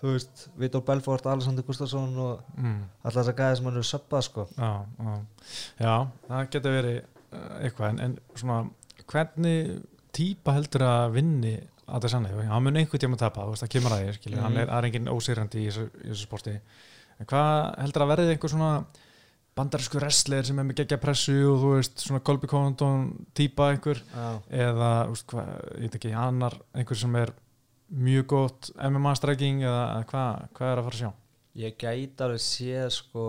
[0.00, 3.88] þú veist, Vitor Belfort Alexander Gustafsson og mm, alltaf þess að gæði sem hann eru
[3.90, 4.46] söppað sko.
[4.56, 4.72] Já,
[5.80, 5.94] já,
[6.26, 8.58] það getur verið uh, eitthvað, en, en svona
[9.06, 9.72] hvernig
[10.16, 11.54] típa heldur að vinni
[11.88, 14.40] að það sannig, hann mun einhvern tíma tapa, þú veist, það kemur að því, skilur,
[14.42, 14.62] hann Mhm.
[14.62, 16.54] er, er engin ósýrandi í þessu, í þessu sporti
[17.20, 18.70] en hvað heldur að verði einhver svona
[19.56, 24.02] bandarísku wrestler sem er með geggja pressu og þú veist, svona Colby Condon típa einhver,
[24.12, 27.32] já, eða, þú veist, hvað, ég veit ekki, annar einhver sem er
[27.96, 31.12] mjög gott MMA stræking eða hvað, hvað er að fara að sjá?
[31.56, 33.22] ég gæti alveg séð sko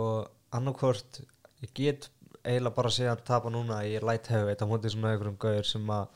[0.52, 1.22] annarkvort
[1.64, 2.10] ég get
[2.44, 5.88] eiginlega bara séð hann tapa núna í light heavyweight á móti svona einhverjum gauður sem
[5.88, 6.08] að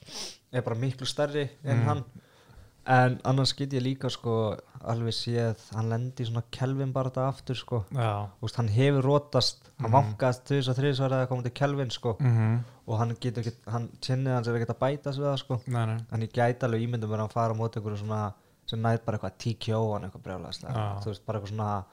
[0.52, 1.86] er bara miklu stærri en Mm.
[1.88, 2.04] hann
[2.86, 7.56] en annars get ég líka sko alveg séð hann lendi svona kelvin bara þetta aftur
[7.60, 7.84] sko.
[7.94, 9.94] Veist, hann hefur rótast, hann Mhm.
[9.94, 12.16] vankast þess að þriðsvar eða komið til kelvin sko.
[12.20, 15.60] Mhm, og hann getur ekki, hann kynnið hans er ekki að bæta við það sko.
[15.68, 18.34] Nei, nei, en ég gæti alveg ímyndum að hann fara á móti einhverju svona
[18.66, 21.00] sem næð bara eitthvað TKO hann eitthvað brjálæðislega, Já.
[21.02, 21.84] þú veist, bara eitthvað svona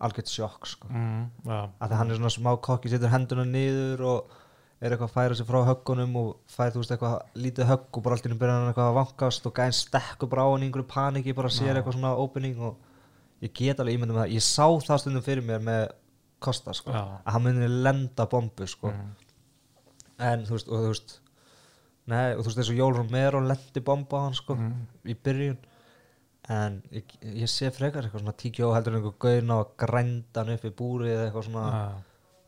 [0.00, 0.88] algjört sjokk sko.
[0.88, 4.24] Já, að hann er svona smá kokki, setur henduna niður og
[4.78, 8.04] er eitthvað að færa sig frá höggunum og fæði þú veist eitthvað lítið högg og
[8.04, 10.62] bara allt í nú byrjar hann eitthvað að vankast og gæðin stekkur bara á hann
[10.62, 12.76] í einhverju paniki bara sér eitthvað svona opening og
[13.42, 15.88] ég get alveg ímyndum það, ég sá það stundum fyrir mér með
[16.38, 17.02] Kosta sko, Já.
[17.26, 19.08] að hann muni lenda bombu sko, mhm,
[20.22, 21.14] en þú veist og þú veist
[22.08, 25.58] nei, og þú veist og Jól Romero lendi bomba á hann sko mhm, í byrjun.
[26.48, 27.10] En ég,
[27.42, 30.70] ég sé frekar eitthvað svona TKO heldur einhver gauðin á að grænda hann upp í
[30.78, 31.82] búri eða eitthvað svona já.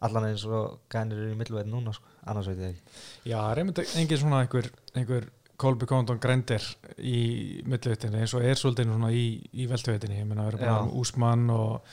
[0.01, 2.07] Allan eins og gænir eru í milluveit núna sko.
[2.31, 2.97] annars veit ég ekki.
[3.25, 5.29] Já, það er einmitt engin svona einhver, einhver
[5.61, 6.65] Colby Condon grændir
[6.97, 10.81] í millivitinni eins og er svolítið svona í, í veltuvitinni, ég meina við erum bara
[10.87, 11.91] um Úsmann og,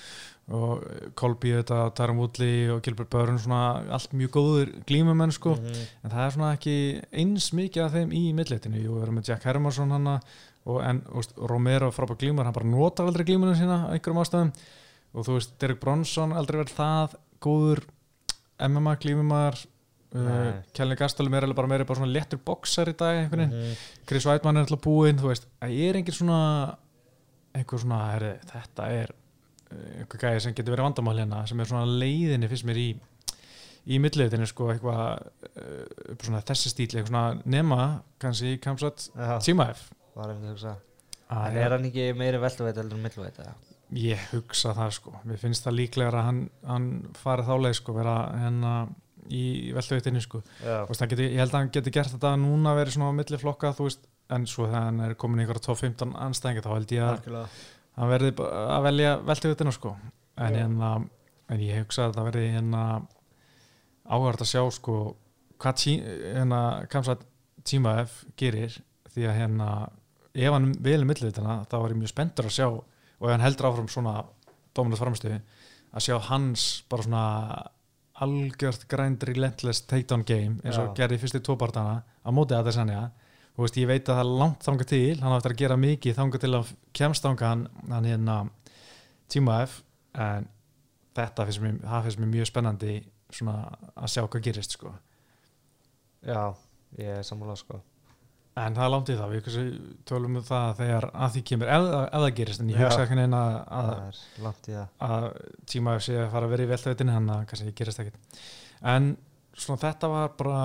[0.56, 0.86] og
[1.20, 5.58] Colby þetta, Tarum Woodley og Gilbert Burns svona allt mjög góður glímumenn sko.
[5.60, 5.84] Mhm.
[6.04, 6.78] en það er svona ekki
[7.12, 10.22] eins mikið af þeim í millivitinni, jú, við erum með Jack Hermansson hana
[10.67, 14.56] og en og, Romero frábær glímur, hann bara notar aldrei glímunum sína einhverjum ástæðum.
[15.15, 17.84] Og þú veist, Derek Bronson aldrei verið það góður
[18.60, 20.54] MMA glímumar uh, Nei.
[20.74, 23.76] Kelly Gastelum er bara meira bara svona léttur boxar í dag veginn, Mhm.
[24.08, 26.39] Chris Weidmann er alltaf búinn þú veist, það er engin svona
[27.58, 29.13] einhver svona, herri, þetta er
[29.72, 32.89] uh, einhver gæði sem getur verið vandamál hérna sem er svona leiðinni fyrst mér í
[33.88, 35.22] í milliðinni sko eitthvað
[35.62, 37.82] uh, þessi stíl, eitthvað svona nema
[38.20, 39.10] kannski Kamsat
[39.46, 40.76] Tímaef var einmitt að hugsa
[41.30, 43.52] Ah, En er hann ekki meiri veltuveit heldur en milluveit eða?
[43.95, 48.15] Ég hugsa það sko, mér finnst það líklega að hann, hann farið þáleið sko, vera
[48.36, 48.71] hérna
[49.32, 49.43] í
[49.76, 50.41] veltuveitinni sko.
[50.63, 53.71] Veist, geti, ég held að hann geti gert þetta núna verið svona á milli flokka,
[53.78, 56.93] þú veist en svo þegar hann er komin í ykkur top 15 anstæðinga þá held
[56.97, 57.45] ég að
[57.97, 59.93] hann verði að velja veltuveitina sko.
[60.38, 60.91] En, hérna,
[61.50, 62.84] en ég hugsa að það verði hérna
[64.08, 64.97] áhverð að sjá sko
[65.58, 65.95] hvað tí,
[66.36, 67.17] hérna kamsa
[67.67, 68.76] tímaef gerir.
[69.15, 69.71] Því að hérna
[70.38, 72.67] ef hann velur millivitina þá er ég mjög spenntur að sjá
[73.20, 74.20] og ef hann heldur áfram svona
[74.78, 75.40] dómunast framistuði
[75.94, 77.24] að sjá hans bara svona
[78.26, 82.94] algjört grænd relentless takedown game eins og gerði fyrstu tópartana á móti að þess að
[83.58, 86.18] þú veist, ég veit að það er langt þanga til hann áttur að gera mikið
[86.18, 88.38] þanga til að kemst þanga hann, hann hérna
[89.34, 89.80] tíma F
[90.14, 90.50] en
[91.18, 93.00] þetta finnst mér, finnst mér mjög spennandi
[93.34, 93.58] svona
[93.98, 94.94] að sjá hvað gerist sko.
[96.26, 96.54] Já,
[97.02, 97.82] ég er sammála sko
[98.58, 99.58] en það er langt í það, við
[100.10, 102.63] tölum um það þegar að því kemur, ef, ef það gerist.
[102.63, 103.41] En ég hugsa ekki neina
[103.80, 104.22] að, er
[104.67, 104.88] það.
[105.08, 105.28] að
[105.70, 108.41] tíma sé að fara að vera í veltavitin hann að kannski gerist ekkit
[108.93, 109.12] en
[109.58, 110.63] svona þetta var bara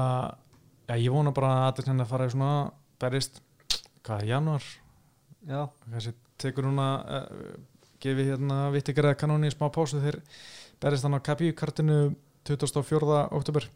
[0.89, 2.55] já, ég vona bara að þetta hérna fara í svona
[3.03, 3.41] berist,
[4.07, 4.67] hvað, janúar?
[5.49, 7.55] Já, kannski tekur núna uh,
[8.03, 10.21] gefi hérna vittigarða kanóni í smá pásu þegar
[10.83, 11.99] berist hann á KPU-kartinu
[12.49, 13.29] 24.
[13.31, 13.69] oktober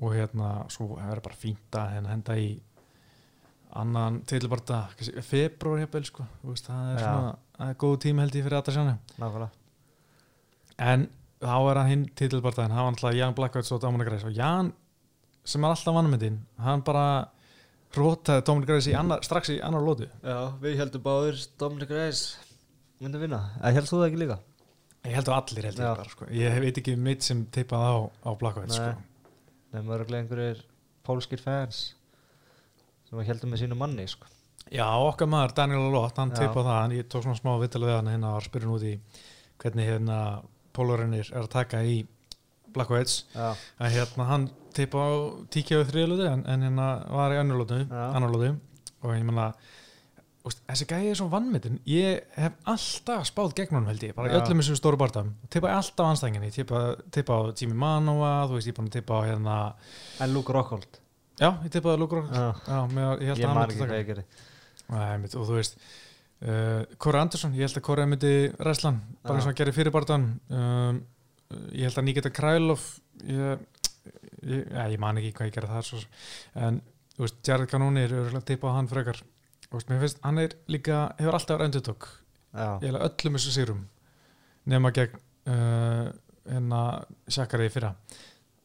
[0.00, 2.50] og hérna svo hefur bara fínt að hérna henda í
[3.78, 4.82] annan tilbarta
[5.22, 9.48] februar hefur sko, það er svona það er góð tími held ég fyrir þetta sjánu
[10.80, 11.08] en
[11.40, 14.72] þá er hann hinn titilbartaðin hann var alltaf Jan Blackouts og Dominic Reis og Jan
[15.44, 17.06] sem er alltaf vannmyndin hann bara
[17.96, 22.24] rótaði Dominic annar, strax í annar lótu já, við heldum báður Dominic Reis
[23.00, 24.40] myndi vinna, eða helst þú það ekki líka?
[25.06, 25.86] ég held að allir held Já.
[25.86, 26.26] ég bara sko.
[26.36, 27.94] ég veit ekki mitt sem tippað á,
[28.28, 28.90] á Blackouts Nei.
[28.90, 29.30] sko.
[29.72, 30.60] nefnum örgulega einhverjir
[31.06, 31.80] pólskir fans
[33.10, 34.30] sem heldum með sínu manni sko.
[34.70, 37.96] já okkar maður Daniel Lott hann tippað það, hann, ég tók svona smá vital við
[37.96, 38.94] hann hérna og spyrjum út í
[39.60, 40.18] hvernig hérna
[40.76, 42.00] pólurinnir er að taka í
[42.70, 43.50] Blackouts já,
[43.82, 45.10] að hérna hann tippa á
[45.50, 48.52] tíkja við þriðlóti en, en hérna var í annarlóti
[49.00, 49.50] og ég menna
[50.40, 54.62] þessi gæði er svo vannmyndin ég hef alltaf spáð gegn honum held ég bara öllum
[54.62, 58.80] þessum stóru barndam tippa alltaf anstængin ég tippa, tippa á Jimmy Manoa þú veist ég
[58.80, 59.58] að tippa á hérna
[60.22, 61.00] en Luke Rockhold
[61.40, 62.02] já ég tippaði
[62.68, 63.56] já, með, ég held ég að
[65.22, 69.46] mitt, og þú veist uh, Kåre Andersson, ég held að Kåre myndi ræslan, bara eins
[69.46, 71.02] og hann gerir fyrir barðan um,
[71.74, 72.86] ég held að Nikita Krælov
[73.26, 73.66] ég,
[74.46, 76.02] ég, ég man ekki hvað ég gerði það svo,
[76.68, 76.80] en
[77.16, 79.18] þú veist, Jared Canoni er örugglega tippa á hann frekar.
[79.66, 81.60] Þú veist, mér finnst, hann er líka, hefur alltaf
[82.50, 83.82] já, ég held öllum þessu sýrum
[84.70, 85.18] nema gegn
[85.50, 86.10] uh,
[86.48, 86.80] hérna
[87.30, 87.92] Shakari í fyrra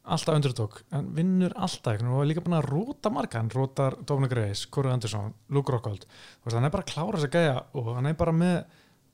[0.06, 4.36] alltaf underdog, en vinnur alltaf og er líka búin að róta marga hann rótar Dominic
[4.38, 6.06] Reis, Corey Anderson, Luke Rockhold.
[6.44, 8.58] Veist, hann er bara að klára þess að gæja og hann er bara með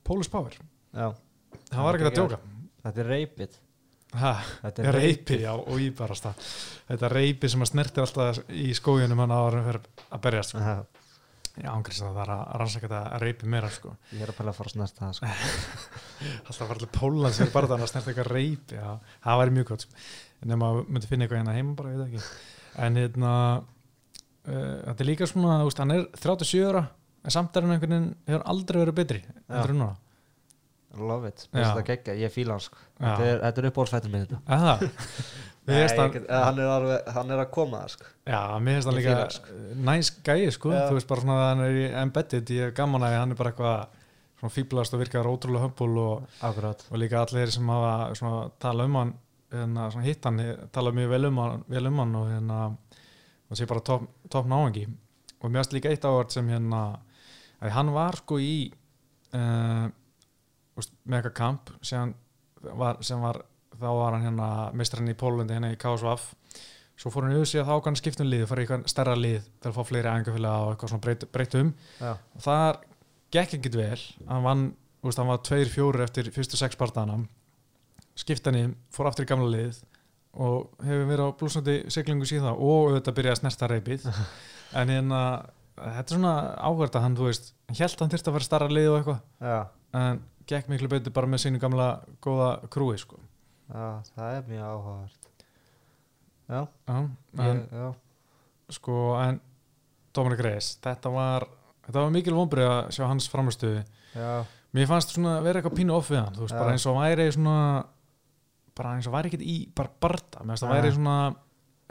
[0.02, 0.56] Power.
[0.92, 1.12] Já.
[1.70, 2.40] Það var ekki að djóka.
[2.82, 3.60] þetta er reypið
[4.20, 6.48] ha, þetta er reypi, já, og ég bara stað
[6.90, 9.36] þetta reypi sem að snertir alltaf í skójunum hann
[9.68, 10.64] fyrir að berjast sko.
[11.52, 13.90] Já, ég ángriðs að það var að rannsaka þetta reypi meira sko.
[14.12, 15.32] ég er að pæla að fara að snerta það sko.
[16.46, 18.88] alltaf var allir Pólans fyrir bara þannig að snerta eitthvað reypi já,
[19.26, 20.00] það væri mjög gott sko.
[20.52, 24.96] nema að myndi finna eitthvað hérna heima bara, ég veit ekki en hérna uh, þetta
[24.96, 26.86] er líka svona, þú veist, hann er 37 ára
[27.22, 29.98] en samt er hann einhvern veginn hefur aldrei verið betri heldur en núna
[30.98, 31.62] love it, Já.
[31.62, 32.80] þetta geggja, ég fíla hann sko.
[33.00, 34.74] Þetta er, þetta er uppbólsfættur með þetta
[35.62, 38.08] Nei, hann er alveg, hann er að koma sko.
[38.26, 39.58] já, mér finnst hann líka sko.
[39.86, 40.88] næs gæi sko, Já.
[40.88, 43.38] þú veist bara svona að hann er í embedded, ég er gaman að hann er
[43.38, 44.00] bara eitthvað
[44.40, 46.40] svona fíblast og virkar ótrúlega hömbul og,
[46.90, 49.14] og líka allir sem hafa svona, tala um hann
[49.52, 50.42] hérna, svona, hitt hann,
[50.74, 52.58] tala mjög vel um hann, vel um hann og hérna
[53.52, 56.82] og sé bara topp top náengi og mér finnst líka eitt ávart sem hérna
[57.62, 58.56] að hann var sko í
[59.36, 59.86] uh,
[61.06, 62.14] með eitthvað kamp sem
[62.62, 63.42] var, sem var
[63.80, 66.30] þá var hann hérna mistrarinn í Pólandi hérna í KSVF
[67.02, 69.76] svo fór hann auðvitað þá kann skiptum lið fara í eitthvað stærra lið til að
[69.76, 71.72] fá fleiri ængafélag og eitthvað svona breytt, breytt um.
[71.98, 72.66] Já, og það
[73.34, 74.02] gekk ekkert vel.
[74.28, 74.66] Hann vann,
[75.00, 77.18] þú veist, hann var 2-4 eftir fyrstu sex partana.
[78.18, 79.80] Skipta niður, fór aftur í gamla lið
[80.32, 84.06] og hefur verið á blúsandi siglingu síðan og auðvitað byrjaði að snerta reypið
[84.80, 85.18] en hérna
[85.76, 88.88] þetta er svona áhverð að hann, þú veist held hann þyrfti að fara starra lið
[88.92, 89.20] og eitthvað.
[89.44, 89.58] Já,
[90.00, 91.88] en gekk miklu betur bara með sínu gamla
[92.24, 93.20] góða krúi sko
[93.72, 95.28] já, það er mjög áhugavert.
[96.52, 97.88] Já, Já, en, ég, já,
[98.76, 99.40] sko, en
[100.12, 101.46] Dominic Reis, þetta var
[101.86, 103.84] þetta var mikil vonbrið að sjá hans framstöðu
[104.72, 106.60] Mér fannst svona vera eitthvað pínu off við hann þú veist, Já.
[106.60, 107.56] bara eins og væri svona
[108.76, 110.70] bara eins og væri ekkert í bara barda, mér finnst Já.
[110.72, 111.16] væri svona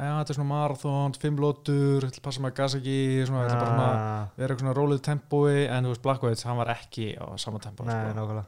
[0.02, 2.96] já, þetta er svona marathon, fimm lótur þetta passa maður gas ekki
[3.30, 6.62] svona, þetta er bara svona, vera eitthvað svona rólið tempói en þú veist, Blackwood, hann
[6.62, 8.18] var ekki á sama tempó nei, sko.
[8.18, 8.48] nákvæmlega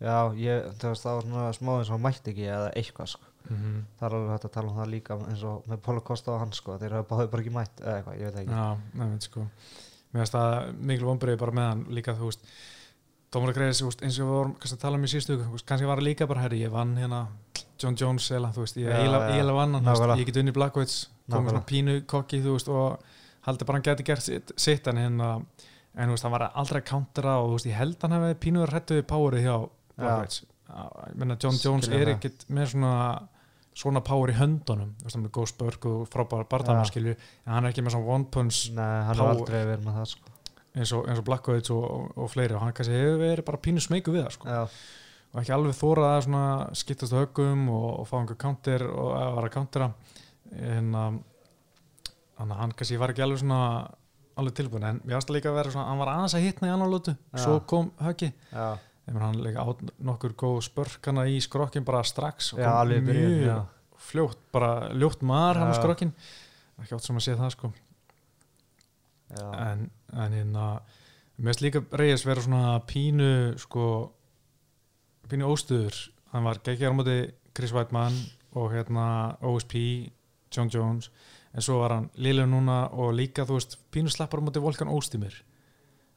[0.00, 3.30] já, ég, það var svona smá eins og mætti ekki eða eitthvað sko.
[3.50, 6.34] Mm það er alveg hægt að tala um það líka eins og með Póla Kosta
[6.34, 8.58] og hann sko þeir hafa báðið bara ekki mætt eða eitthvað, ég veit ekki.
[8.58, 9.46] Já, nefnir sko.
[10.10, 12.46] Mér finnst það mikil vonbrið bara með hann líka, þú veist
[13.30, 16.08] Dómar Greis, eins og við vorum kannski að tala um í síðustu kannski var það
[16.08, 17.20] líka bara herri, ég vann hérna
[17.80, 20.96] John Jones eða, þú veist, ég eiginlega vann hann, veist, ég get unni Blackwoods
[21.30, 24.98] komið svona pínu kokki, þú veist, og haldi bara hann geti gert sitt, sitt en
[24.98, 25.28] hérna,
[25.94, 28.40] en þú veist, hann var aldrei að countera og þú veist, ég held hann hefði
[28.42, 29.54] pínu að rettu við powerið hjá
[31.18, 32.94] Meina, John Jones Skilja er ekkit með svona
[33.80, 34.92] svona power í höndunum,
[35.32, 36.90] góð spörk og frábæra barndana, Já.
[36.90, 37.14] skilju.
[37.46, 40.08] En hann er ekki með svona one punch nei, hann er aldrei verið með það
[40.12, 40.34] sko.
[40.70, 42.56] Eins og, og Blackwoods og, og, og fleiri.
[42.56, 44.58] Og hann kannski hefur verið bara pínu smeyku við það sko.
[45.30, 49.50] og ekki alveg þórað að skiptast á höggum og, fá einhver counter og að vara
[49.50, 49.90] að countera.
[50.50, 51.22] En um,
[52.40, 53.62] hann kannski var ekki alveg svona
[54.40, 56.72] alveg tilbúin en mér varst líka að vera svona, hann var aðeins að hitna í
[56.72, 58.78] annar lótu svo kom höggi já,
[59.18, 63.56] hann líka át nokkur góð spörkana í skrokkin bara strax og kom byrjun, mjög já.
[64.10, 66.14] fljótt, bara ljótt maður hann á skrokkin
[66.80, 67.72] ekki átt sem að sé það sko.
[69.40, 70.66] En, en hérna
[71.36, 73.84] mér finnst líka reyðis vera svona pínu sko
[75.30, 75.98] pínu óstuður.
[76.32, 77.18] Hann var geggjar á móti
[77.54, 78.16] Chris Weidmann
[78.58, 79.76] og hérna OSP
[80.50, 81.10] John Jones.
[81.54, 84.90] En svo var hann liðlega núna og líka þú veist pínu slappar á móti Volkan
[84.90, 85.42] Óstimir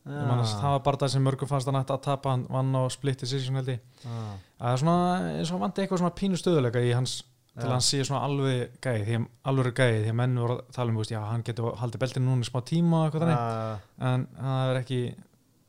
[0.04, 2.84] já, það var bara það sem mörgum fannst hann ætti að tapa hann vann á
[2.94, 3.84] split decision held ég.
[4.04, 4.96] Að það er svona,
[5.38, 7.20] eins og vandi eitthvað svona pínu stöðuleika í hans
[7.54, 7.68] til Já.
[7.68, 10.72] að hann sé svona alveg gæði því að alveg gæði því að menn voru að
[10.74, 13.44] tala um já, hann getur haldið beltinu núna í smá tíma eitthvað þannig.
[13.44, 13.78] Já,
[14.10, 15.02] en það er ekki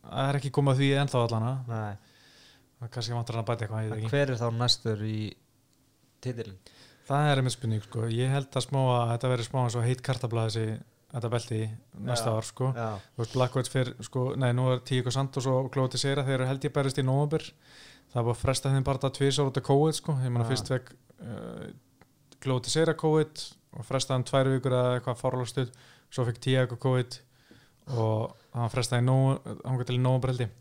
[0.04, 1.92] það er ekki komað að því ennþá allana nei.
[2.80, 5.18] Það kannski vantar hann að bæta eitthvað hver er þá næstur í
[6.24, 6.58] titilin
[7.08, 8.06] það er einmitt spurning sko.
[8.08, 9.28] ég held að smá að þetta
[11.14, 11.60] þetta belti
[12.04, 12.36] næsta Já.
[12.36, 12.70] ár sko.
[12.74, 16.40] já, þú veist Blackwood fyrir sko, nei nú er Tíko Santos og Glóti Seira þeir
[16.40, 19.50] eru held ég berist í november það er búið að fresta þeim bara það tvisar
[19.50, 20.16] út af COVID sko.
[20.24, 20.50] ég meina Já.
[20.50, 21.68] fyrst vekk uh,
[22.44, 25.72] Glóti Seira COVID og frestaði hann tvær vikur eða eitthvað fárlega stuð
[26.10, 27.20] svo fekk Tíko COVID
[27.94, 30.60] og hann frestaði hann til november held ég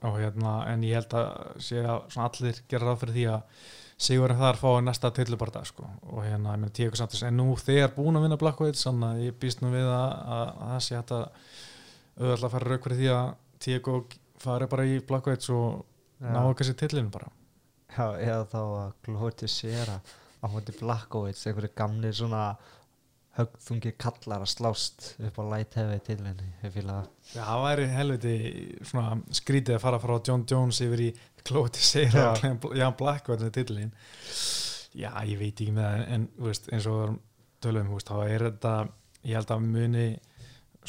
[0.00, 3.64] og hérna en ég held að sé að allir gera ráð fyrir því að
[4.00, 5.84] Sigurinn þar fái næsta tillubarda sko.
[6.08, 9.26] og hérna, ég meina Tíko Santos en nú þegar búin að vinna Blackwood þannig að
[9.26, 11.26] ég býst nú við að, að, að það sé hægt að
[12.20, 13.28] auðvitað að fara rauk fyrir því að
[13.60, 13.98] Tíko
[14.40, 15.84] fari bara í Blackwood og
[16.16, 16.32] já.
[16.32, 17.28] ná kannski tillinu bara
[17.92, 20.00] já, eða þá að Glóti Sera
[20.40, 22.44] á móti Blackovits einhverju gamli svona
[23.38, 27.84] högþungi kallar að slást upp á light heavy titilin ég fýla það Já, það væri
[27.94, 28.32] helviti
[28.90, 31.10] svona skrítið að fara frá John Jones yfir í
[31.46, 32.50] Klóti Seira Já.
[32.56, 33.92] og Jan Blackwood með tillin
[34.98, 37.20] Já, ég veit ekki með það en þú veist, eins og
[37.62, 38.74] tölum þú veist, þá er þetta,
[39.28, 40.06] ég held að muni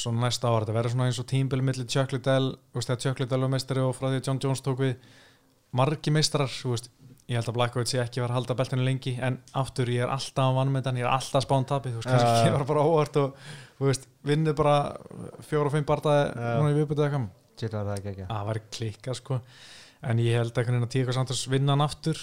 [0.01, 3.03] svona næsta ára, þetta verður svona eins og tímbil millir Chuck Liddell, þú veist, þegar
[3.05, 4.95] Chuck Liddell var meistari og frá því að John Jones tók við
[5.77, 6.89] margi meistarar, þú veist
[7.31, 10.11] ég held að Blackwood sé ekki var að halda beltinu lengi en aftur ég er
[10.11, 12.43] alltaf að vannmyndan ég er alltaf spán tapið, þú veist, kannski Já.
[12.49, 13.37] kemur bara óvart og
[13.79, 14.75] þú veist, vinnur bara
[15.47, 17.29] fjóra og fimm bardaði núna í viðbyrðu eitthvað
[17.61, 19.39] Shit var það ekki ekki það væri klikka sko
[20.11, 22.17] en ég held að Tíko Santos vinna hann aftur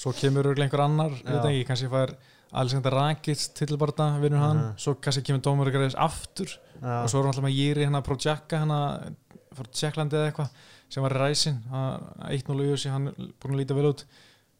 [0.00, 1.24] svo kemur örugglega einhver annar Já.
[1.34, 2.12] veit ekki, kannski fær
[2.60, 4.78] Alexander Rakic tillbarta, vinnur hann Mhm.
[4.78, 6.48] svo kannski kemur Dómur aftur
[6.80, 7.50] Já, og svo er hann alltaf
[7.84, 8.00] hérna
[10.30, 10.48] eitthvað
[10.90, 11.58] sem var í ræsin
[12.30, 13.10] 1-0 í USA, hann
[13.42, 14.04] búin að líta vel út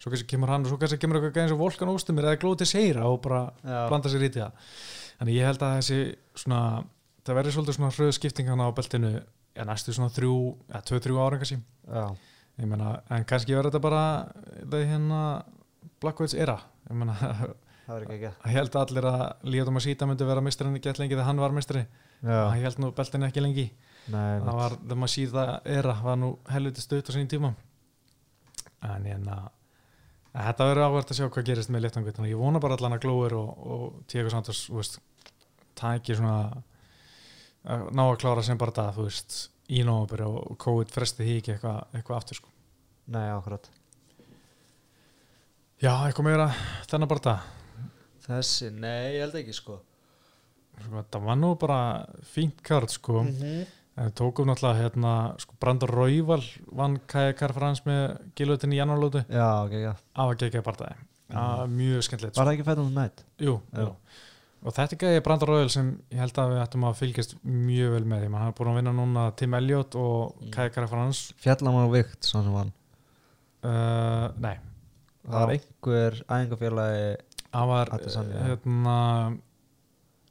[0.01, 2.69] svo kannski kemur hann og svo kannski kemur eitthvað eins og Volkan Óstumir eða Glóti
[2.69, 4.73] Seira og bara já, blanda sér í það
[5.21, 6.01] þannig ég held að þessi
[6.45, 6.63] svona
[7.27, 9.13] það verður svolítið svona hröðu skipting hann á beltinu
[9.61, 10.37] ja, næstu svona þrjú,
[10.71, 11.59] ja, tvö, þrjú ára kannski.
[12.61, 14.03] Ég meina, en kannski verður þetta bara
[14.69, 15.21] það hérna
[16.03, 16.59] Blackwoods era.
[16.89, 17.17] Ég meina,
[17.87, 21.03] það ég held að allir að Líðum að síta myndi vera mistri en ekki alltaf
[21.03, 21.81] lengi þegar hann var mistri
[22.23, 23.71] ég held nú beltinu ekki lengi.
[24.11, 25.47] Nei, það var, þegar maður síða
[25.79, 27.55] era var nú helviti stutt á sín tíma.
[28.87, 29.60] En hérna en
[30.35, 32.97] þetta verður áhvert að sjá hvað gerist með léttangvit þannig að ég vona bara allan
[32.97, 35.01] að Glóir og, og Tíko Santos, þú veist
[35.81, 36.37] tæki svona
[37.71, 39.39] að ná að klára sem bara það, þú veist
[39.71, 42.53] í nómabur og COVID fresti því ekki eitthvað, eitthvað aftur sko.
[43.11, 43.71] nei, akkurat.
[45.81, 46.51] Já, eitthvað meira
[46.91, 47.49] þennan bara það
[48.31, 49.81] Þessi, nei, ég held ekki sko.
[50.81, 51.79] Sko, það var nú bara
[52.23, 53.25] fínt kart sko.
[53.25, 53.33] -hmm.
[53.33, 53.67] en
[53.99, 59.49] við tókum náttúrulega hérna sko, Brandon Rauval vann Kajakar Frans með gilvöldin í janúarlótu Já,
[59.67, 60.63] ok, já af að gegja
[61.31, 61.77] það Mhm.
[61.79, 63.25] mjög skemmtilegt Var það ekki fætum nætt?
[63.39, 63.81] Jú, Já.
[63.85, 63.97] jú.
[64.63, 67.91] Og þetta er gæði Brandon Royal sem ég held að við ættum að fylgjast mjög
[67.95, 68.33] vel með því.
[68.37, 70.51] Hann er búin að vinna núna Tim Elliot og Mm.
[70.53, 71.33] Kai Karafrans.
[71.41, 72.73] Fjallam á vikt, svona sem hann
[73.63, 74.57] Uh, nei,
[75.29, 77.17] Það var einhver æðingafélagi
[77.53, 77.87] hann var
[78.49, 79.39] hérna,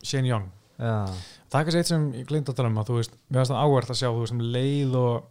[0.04, 0.52] Shane Young.
[0.80, 3.52] Það er kannski eitt sem ég glind að tala um að þú veist, mér finnst
[3.52, 5.24] það áhvert að sjá þú veist, um leið og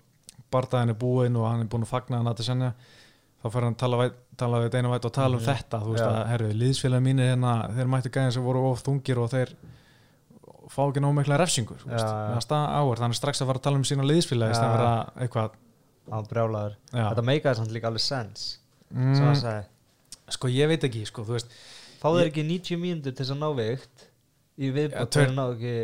[0.53, 2.47] bardaðin er búinn og hann er búinn að fagna hann að þetta
[3.39, 5.47] þá fer hann að tala, tala við Deina Vætt og tala um Mhm.
[5.49, 6.11] þetta, þú veist Já.
[6.11, 9.53] að herru, liðsfélagi mínir hérna, þeir mættu gæðin sem voru of þungir og þeir
[10.69, 13.47] fá ekki nóg mikla refsingur, þú veist, mér finnst það áhvert hann er strax að
[13.53, 14.59] fara að tala um sína liðsfélagi Já.
[14.59, 14.95] sem vera
[17.99, 18.59] sens
[18.91, 19.15] mm,
[20.35, 21.53] sko ég veit ekki, sko, þú veist
[22.03, 24.08] Fáðu þeir ekki 90 mínútur til þess að ná vikt
[24.59, 25.75] Í viðbútt ná ekki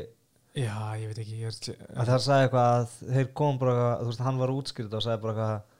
[0.59, 4.11] já, ég veit ekki, ég er að Það sagði eitthvað að þeir kom bara Þú
[4.11, 5.71] veist, hann var útskrift og sagði bara eitthvað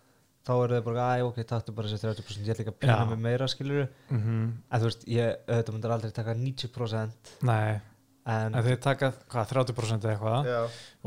[0.45, 2.99] Þá eru þeir bara, æ, ok, taktu bara þessi 30% Ég ætla ekki að pína
[3.01, 3.09] Já.
[3.11, 7.81] mig meira, skilur mm En þú veist, ég auðvitað myndir aldrei taka 90% nei,
[8.25, 10.47] En, en þeir taka, hvað, 30% eða eitthvað?
[10.49, 10.61] Já,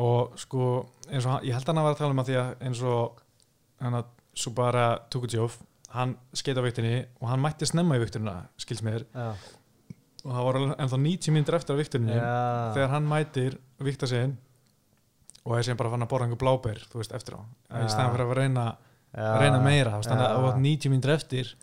[0.06, 0.66] og sko
[1.10, 3.24] eins og ég held að hann var að tala um að því að eins og
[3.82, 5.56] hann að Subara Tukudjóf
[5.96, 9.06] hann skeita viktinni og hann mætti snemma í viktunina skils mér.
[9.16, 9.32] Já,
[10.26, 12.32] og það var ennþá 90 minnir eftir á viktunni já.
[12.76, 14.34] þegar hann mætir vikta sig
[15.48, 17.42] og er sem bara fann að borða einhver bláber þú veist, eftir á,
[17.72, 17.80] Já.
[17.86, 18.66] í stæðan fyrir að reyna,
[19.16, 21.54] Já, reyna meira, þannig að þú átt 90 mínútur eftir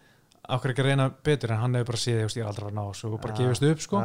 [0.55, 1.53] okkur ekki að reyna betur?
[1.53, 3.85] En hann hefur bara séð, ég er aldrei að að ná og bara gefist upp,
[3.85, 4.01] sko,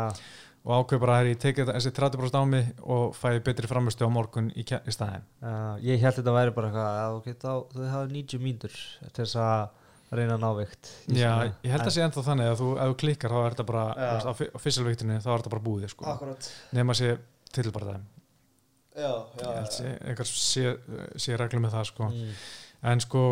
[0.66, 4.10] og ákveð bara að ég þetta- þessi 30% á mig og fæði betri framistu á
[4.12, 7.56] morgun í, í staðin já, ég held þetta væri bara eitthvað að þú geta á,
[7.72, 8.76] þú hafa 90 mínútur
[9.14, 9.70] til þess að
[10.18, 11.32] reyna að ná vikt Já,
[11.66, 13.84] ég held að sé ennþá þannig að þú, ef þú klikkar þá er þetta bara,
[13.89, 14.07] Já.
[14.10, 16.49] þú veist, á, á fysselvíktinu þá er þetta bara búið, sko, Akkurat.
[16.78, 17.12] Nema sé
[17.53, 18.07] til bara það,
[18.99, 20.74] Já, ég held sé, einhver sé,
[21.26, 22.10] sé reglu með það, sko.
[22.10, 22.39] Mm.
[22.91, 23.24] en sko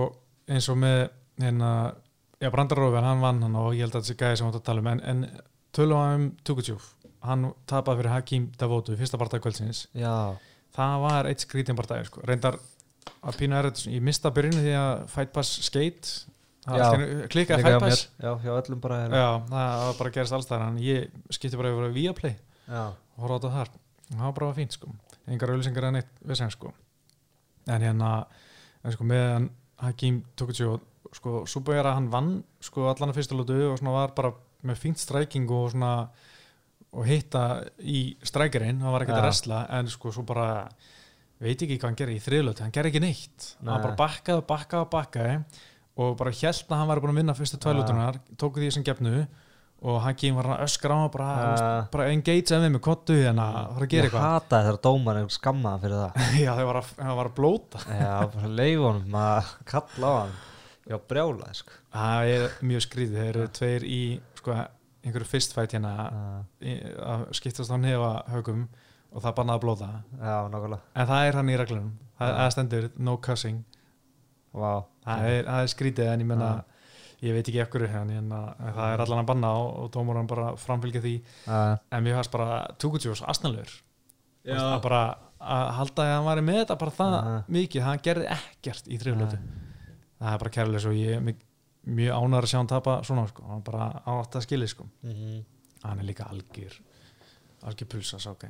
[0.47, 0.99] eins og með
[1.41, 1.71] hérna,
[2.39, 4.61] já Brandarófið hann vann hann og ég held að þetta sé gæði sem við átt
[4.61, 4.91] að tala um.
[4.93, 5.43] En, en
[5.75, 6.93] tölum við um Tukutjúf
[7.27, 10.37] hann tapaði fyrir Hakim Davotu í fyrsta barndagi kvöldsins, Já,
[10.77, 12.59] það var eitt skrítin barndagi sko, reyndar
[13.27, 15.57] að pína er þetta, ég mista byrjunu því að Fight Pass
[16.67, 17.87] skate, það
[18.19, 18.31] Já.
[18.43, 19.19] Já, öllum bara hérna.
[19.21, 22.35] já, það bara gerist alls þar en ég skipti bara yfir að Viaplay.
[22.67, 23.71] Já, og horfa á þetta þar.
[24.07, 24.91] Og það var bara fínt sko.
[25.27, 26.73] Engar auðlýsingar en eitt vissan sko.
[27.67, 28.11] En hérna
[28.87, 29.49] sko meðan
[29.83, 30.67] Hakim Tokuchi
[31.17, 34.33] sko Súbæra hann vann sko allan að fyrstu lótu og svona var bara
[34.67, 36.09] með fínt stræking og svona
[36.97, 38.81] og hitta í strækirinn.
[38.83, 40.67] Hann var ekkert að resla en sko svo bara
[41.43, 43.49] veit ekki hvað hann gerir í þriðlötu hann gerir ekki neitt.
[43.61, 43.73] Nei.
[43.73, 45.35] hann bara bakkaði, bakkaði, bakkaði
[45.97, 47.63] og bara held að hann var búin að vinna fyrstu Ja.
[47.65, 49.27] tvælötunar tóku því sem gefnu
[49.87, 53.13] og Hakim var hann að öskra á hann bara, veist, bara engage við mig, kottu
[53.13, 53.45] hérna,
[53.75, 54.27] fara að gera ég eitthvað.
[54.31, 56.23] hata þegar dómarinn skammaði fyrir það.
[56.45, 57.83] Já það var að, var að blóta.
[57.85, 60.33] Já, bara leif honum að kalla á hann.
[60.87, 61.77] Já, brjálaði sko.
[61.93, 64.01] Það er mjög skrítið, þeir eru tveir í
[64.39, 64.57] sko,
[65.05, 66.33] einhverju fyrstfætt hérna Já,
[66.73, 66.81] í-
[67.13, 68.65] að skiptast á nefa högum
[69.13, 69.89] og það bannaði að blóta.
[70.17, 70.35] Já,
[71.01, 73.61] en það er hann í reglunum, það, það stendur no cussing,
[74.57, 74.71] Vá.
[75.07, 76.49] Það er, það er skrítið en ég menna
[77.25, 80.29] ég veit ekki ekkur en, en, en það er allan að banna og, og dómurinn
[80.29, 81.13] bara framfylgja því.
[81.47, 83.71] Já, en mér fannst bara Tukutjós asnalur
[84.47, 85.01] að bara
[85.37, 87.33] að halda að hann var með þetta bara það Aha.
[87.53, 89.39] mikið, hann gerði ekkert í þriðlötu
[90.17, 91.43] það er bara kærleis og ég er mjög,
[91.99, 94.87] mjög ánæður að sjá hann tapa svona sko, hann bara átt að skilja sko.
[95.05, 95.43] Mhm.
[95.83, 96.79] hann er líka algjör
[97.67, 98.49] algjör pulsa sá okay.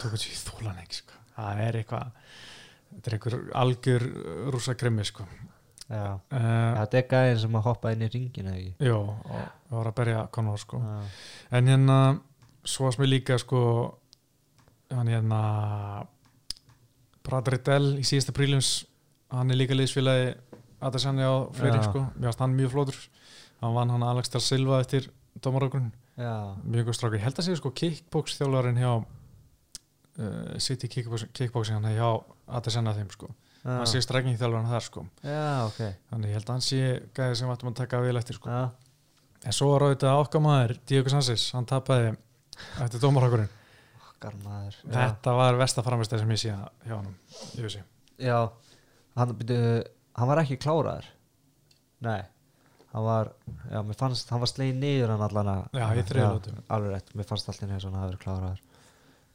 [0.00, 1.22] Tukutjós þólan ekki sko.
[1.36, 2.12] Það er eitthvað
[2.94, 4.06] þetta er einhver algjör
[4.54, 5.26] rúsa grimmi sko.
[5.86, 8.72] Já, uh, þetta er gæðin sem að hoppa inn í ringina ekki?
[8.88, 10.80] Jó, og og var að berja Conor sko.
[10.82, 10.96] Já,
[11.58, 11.98] En hérna,
[12.66, 13.60] svo sem við líka sko,
[14.90, 15.40] hann hérna
[17.26, 18.84] Brad Riddell í síðasta prílums,
[19.34, 20.34] hann er líka liðsfélagi
[20.86, 21.86] Adesanya og fleiri Já.
[21.88, 22.98] sko, mér finnst hann mjög flótur
[23.62, 25.08] hann vann hann Alex Del Silva eftir
[25.42, 27.18] dómarökun, já, mjög góð strákur.
[27.18, 32.10] Ég held að segja sko kickbox þjálfarinn hjá uh, City kickbox, kickboxing hann hjá
[32.46, 33.30] Adesanya þeim sko.
[33.66, 35.02] Hann sé já, stræking þjálfarinn þar sko.
[35.26, 35.78] Já, ok.
[36.12, 36.82] Þannig ég held að hann sé
[37.16, 38.50] gæði sem ættum að taka vel eftir sko.
[38.50, 38.68] Já,
[39.46, 42.14] En svo var auðvitað okkar maður, Diego Sansis, hann tapaði
[42.82, 43.50] eftir dómarhokkurinn.
[44.08, 46.54] okkar maður Já, Þetta var vestaframistæð sem ég sé
[46.88, 47.12] hjá hann,
[47.54, 47.84] ég veist ég.
[48.26, 48.38] já
[49.16, 49.84] hann, byrju,
[50.16, 51.10] hann var ekki kláraður.
[52.06, 52.22] Nei
[52.96, 53.28] Hann var,
[53.70, 56.54] já, mér fannst, hann var slegin niður hann allan að Já, í þriðju lotu.
[56.72, 58.62] Alveg rétt, mér fannst eins og hann hafi verið kláraður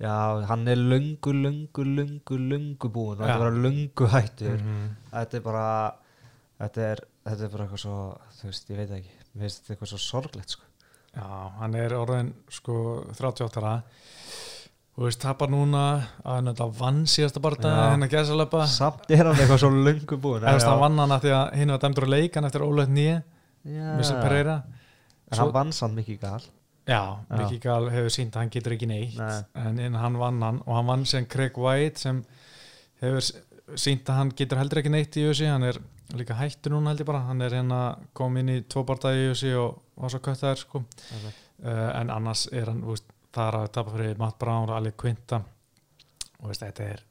[0.01, 4.87] Já, hann er löngu, löngu, löngu, löngu búinn og þetta var löngu hættur Mhm.
[5.11, 5.65] þetta er bara
[6.59, 6.97] þetta er,
[7.27, 7.97] þetta er bara eitthvað svo
[8.39, 10.63] þú veist, ég veit ekki, mér finnst þetta eitthvað svo sorglegt sko.
[11.15, 11.27] Já,
[11.59, 12.75] hann er orðin sko
[13.13, 13.83] 38 ára
[14.97, 15.83] og veist, tapar núna
[16.25, 17.89] að hann þetta vann síðasta Já.
[17.91, 18.65] henn að gæsa löpa.
[18.67, 21.69] samt er hann eitthvað svo löngu búinn Eða hann vann hann að því að hinn
[21.75, 23.21] var dæmdur að leika hann eftir Ólöð nýja,
[23.97, 24.21] Missel Já.
[24.23, 24.63] Pereira.
[25.31, 26.41] en hann vann samt mikið gal
[26.87, 27.37] Já, Já.
[27.37, 29.77] Mikki Gal hefur sínt að hann getur ekki neitt Nei.
[29.85, 32.23] en, hann vann hann og hann vann sem Craig White sem
[33.03, 33.21] hefur
[33.77, 35.79] sínt að hann getur heldur ekki neitt í USA, hann er
[36.17, 37.81] líka hættur núna held ég bara, hann er hérna
[38.17, 42.73] kom inn í barndagi í USA og var svo köttaður sko, uh, en annars er
[42.73, 45.39] hann, veist, það er að tapa fyrir Matt Brown og Ali Quinta
[46.41, 47.07] og veist, þetta er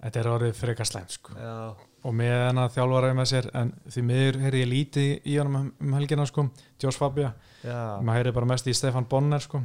[0.00, 1.34] þetta er orðið frekar slæmt sko.
[1.36, 1.56] Já,
[2.00, 5.72] og með hennar þjálfaraði með sér en því miður heyrði ég lítið í honum um,
[5.84, 6.46] um helgina sko,
[6.80, 7.34] Josh Fabia
[7.64, 9.60] maður heyri bara mest í Stefan Bonner sko.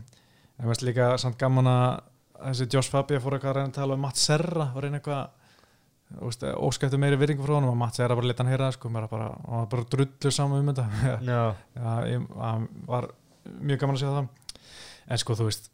[0.60, 2.02] en mest líka samt gaman að
[2.50, 5.30] þessi Josh Fabia fór eitthvað að reyna að tala um Matt Serra og reyna eitthvað
[6.14, 9.62] óskættu meiri virðingu frá honum og Matt Serra bara leta hann heyra sko, bara, hann
[9.64, 10.86] var bara drullu saman um þetta.
[11.32, 11.40] Já,
[11.76, 13.08] Já, ég, hann var
[13.62, 14.28] mjög gaman að segja það.
[15.06, 15.72] En sko þú veist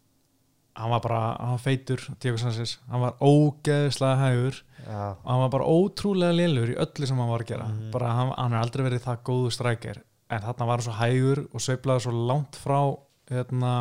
[0.80, 4.62] hann var bara, hann feitur hann var ógeðslega hægur.
[4.86, 7.68] Já, og hann var bara ótrúlega lélur í öllu sem hann var að gera.
[7.68, 7.92] Mhm.
[7.92, 10.02] bara hann, hann har aldrei verið það góðu strækir
[10.32, 12.80] en þarna var hann svo hægur og sveiflaði svo langt frá
[13.32, 13.74] hérna,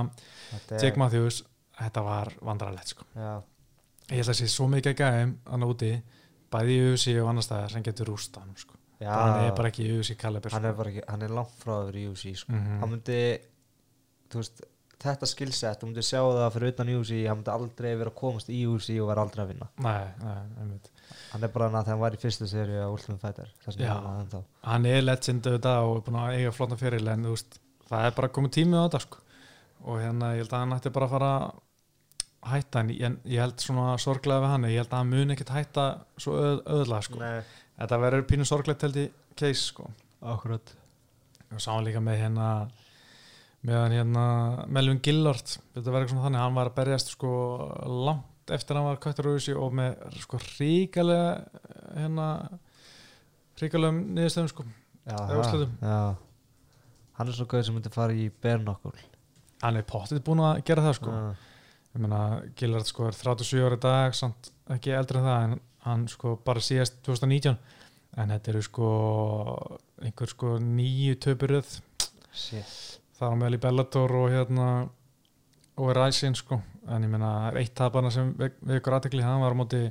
[0.50, 1.42] þetta er Jake Matthews
[1.80, 5.94] þetta var vandrarlegt sko ég held að sé svo mikið gæðum hann úti,
[6.50, 9.86] bæði í UFC og annar staðar sem getur rústa hann sko hann er bara ekki
[9.86, 11.04] í kaliber hann sko.
[11.08, 12.52] hann er langt frá að vera í UFC sko.
[12.52, 12.80] Mhm.
[12.82, 13.20] hann myndi
[14.30, 14.62] þú veist,
[15.00, 18.50] þetta skillset, þú myndi sjá það fyrir utan UFC, hann myndi aldrei vera að komast
[18.52, 20.90] í UFC og vera aldrei að vinna nei, nei, einmitt
[21.30, 23.94] hann er bara hann að hann var í fyrstu seri á Ultimate Fighter Já.
[23.96, 27.34] hann þá hann er legend auðvitað og er búin að eiga flottan feril en þú
[27.36, 29.24] veist, það er bara komið tími á þetta sko.
[29.86, 31.48] og hérna ég held að hann ætti bara að fara að
[32.50, 35.54] hætta en ég, ég held svona sorglega við hann ég held að hann muni ekkert
[35.54, 35.86] hætta
[36.20, 37.18] svo öð, öðlega sko.
[37.20, 37.40] Nei,
[37.80, 39.88] þetta verður pínu sorglegt held í case sko.
[40.20, 40.74] akkurat
[41.50, 42.46] og sá hann líka með hérna
[43.66, 44.24] með hann hérna
[44.72, 47.30] Melvin Gillard þetta verður svona þannig, hann var að berjast sko
[48.08, 51.28] langt eftir að hann var kvættur úr þessu og með sko ríkalega
[51.98, 52.28] hérna
[53.60, 54.66] ríkalegum niðurstöðum sko
[55.10, 55.72] úrslitum.
[55.82, 56.16] já.
[57.18, 58.94] hann er svona gauð sem myndi fara í Bernokul
[59.60, 61.26] hann er pottið búin að gera það sko Já.
[61.90, 62.22] ég meina
[62.56, 66.34] Gillard sko er 37 ára í dag samt ekki eldri en það en hann sko
[66.46, 67.58] bara síðast 2019
[68.20, 68.88] en þetta eru sko
[70.00, 71.76] einhver sko nýju töpuröð
[72.30, 72.99] Shit.
[73.20, 74.66] Það var meðal í Bellator og hérna
[75.80, 76.60] og Rising sko.
[76.90, 79.82] En ég það er eitt tapana sem við við ykkur aðtekli hann var á móti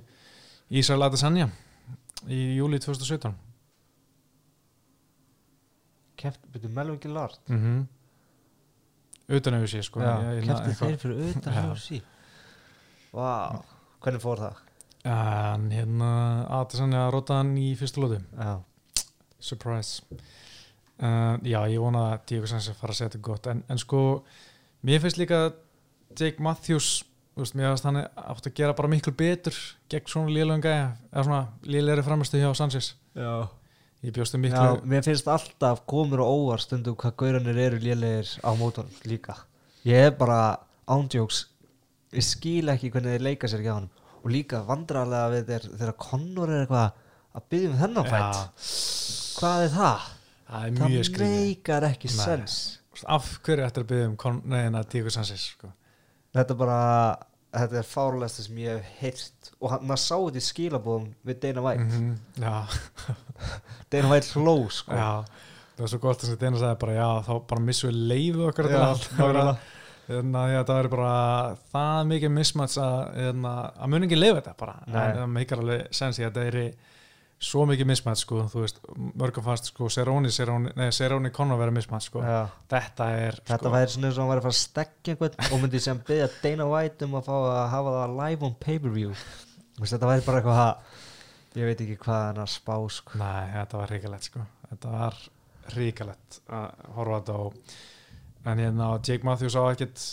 [0.69, 1.47] Ísrael Adesanya
[2.27, 3.35] í júli 2017
[6.19, 7.37] Keft, byrju Melvin Gillard?
[7.47, 7.85] Mm -hmm.
[9.37, 11.53] utan auðvitað sé sko eitthvað- þeir fyrir utan.
[11.71, 12.01] UFC
[13.13, 13.63] Vá,
[14.01, 14.55] hvernig fór það?
[15.05, 18.19] en hérna Adesanya róta hann í fyrstu lótu
[19.39, 20.03] Surprise
[21.01, 23.49] uh, Já, ég vona að Diego Sanchez fara að segja þetta gott.
[23.51, 24.01] En, en sko,
[24.87, 25.43] mér finnst líka
[26.17, 27.03] Jake Matthews
[27.39, 29.55] þú veist, mér finnst hann átt að gera bara miklu betur
[29.91, 33.47] gegn svona gæja eða svona lélegri framistu hjá Sanchez já.
[34.01, 38.91] miklu Já, mér finnst alltaf komur og óvar stundum hvað gauranir eru lélegir á mótorn
[39.05, 39.37] líka.
[39.87, 41.45] Ég er bara ándjóks
[42.11, 43.89] ég skil ekki hvernig þeir leika sér ekki á hann
[44.19, 46.87] og líka vandrarlega við þeir, þegar Connor er eitthvað
[47.39, 48.39] að byggja um þennan fætt.
[49.39, 50.07] Hvað er það?
[50.49, 52.19] Það er mjög Það skrýði meikar ekki Nei.
[52.19, 52.59] sens.
[53.07, 55.71] Af hverju ættir að byggja um að Diego Sanchez sko.
[56.35, 56.79] Þetta er bara
[57.55, 59.51] þetta er fárlegasta sem ég hef heyrt.
[59.59, 61.87] Og hann, maður sá þetta í skilabóðum við Dana White.
[61.87, 62.53] Mm já,
[63.93, 64.93] Dana White hló sko.
[64.99, 68.67] Það var svo gott að þetta sagði bara já, þá bara missum við leiðu okkar
[68.69, 68.79] Já.
[69.19, 69.67] Það að-
[70.09, 71.09] Þannig að það er bara
[71.69, 74.73] það mikið mismats að, hérna, að mun ekki lifa þetta bara.
[74.89, 76.57] Það meikar alveg sens í að þetta er
[77.39, 78.79] svo mikið mismats sko, þú veist,
[79.19, 82.19] mörgum fast sko, Seroni, Seroni, nei, Seroni Conor vera mismats sko.
[82.25, 82.49] Já.
[82.71, 85.53] þetta er Þetta sko, væri svona eins og hann væri að fara að stekja einhvern
[85.53, 89.13] og myndi sem byggja Dana White um að fá að hafa það live on pay-per-view
[89.79, 93.19] Þetta væri bara eitthvað að ég veit ekki hvað hann að spá sko.
[93.21, 94.43] nei, þetta var ríkalett sko.
[94.69, 95.21] þetta var
[95.77, 97.53] ríkalett að horfa á þetta og
[98.49, 100.03] en hérna, Jake Matthews á ekkert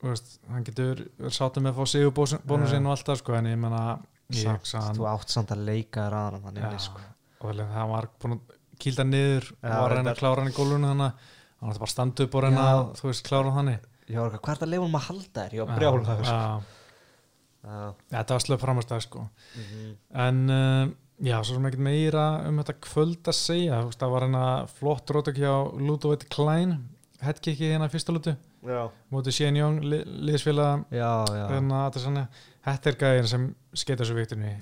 [0.00, 3.60] þú veist, hann getur sáttum með að fá sigurbónusinn og allt það sko, en ég
[3.60, 3.82] menna
[4.30, 7.04] að Þú átt samt að leika þér að hann Já, inni, sko.
[7.40, 10.50] og vel, það var búin að kýlda niður Já, og að reyna að klára hann
[10.52, 11.28] í gólfinu þannig
[11.60, 12.72] hann var bara að standa upp og reyna Já.
[12.74, 16.30] að, þú veist, klára hann þannig eitthvað, hvað er það að hann að halda þér?
[16.30, 16.44] Já,
[17.60, 17.92] Já.
[18.14, 19.26] þetta var slöp framastæð sko.
[19.60, 19.88] Mhm.
[20.24, 24.44] en uh, já, svo sem ekkert meira um þetta kvöld að segja það var hérna
[24.78, 26.78] flott rótak hjá Ludovit Klein
[27.20, 28.38] headkicki hérna fyrsta lutu Já,
[29.12, 29.98] mótið Young, li,
[30.28, 32.26] liðsfélag hérna,
[32.66, 33.46] þetta er gæðin sem
[33.80, 34.52] skeita svo viktunni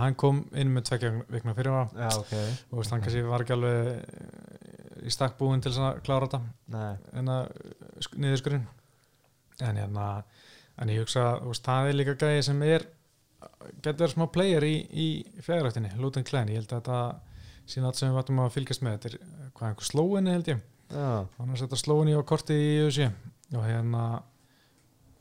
[0.00, 2.32] hann kom inn með tvekja vikna fyrir var Já, ok.
[2.72, 6.40] Og hann kannski var ekki alveg eh, í stakk búinn til að klára þetta.
[6.72, 7.32] Nei, en
[8.16, 8.64] niðurskurinn.
[9.60, 10.08] En hérna
[10.80, 12.88] en ég hugsa, það er líka gæði sem er
[13.82, 15.08] getur verið smá player í, í
[15.44, 17.00] fjæðrættinni, Luton Klein ég held að þetta
[17.68, 18.96] síðan allt sem við vatnum að fylgjast með.
[18.96, 22.70] Þetta er, hvað einhver slóinni held ég hann er að setja slóinni á korti í
[22.84, 23.06] UFC
[23.56, 24.04] og hérna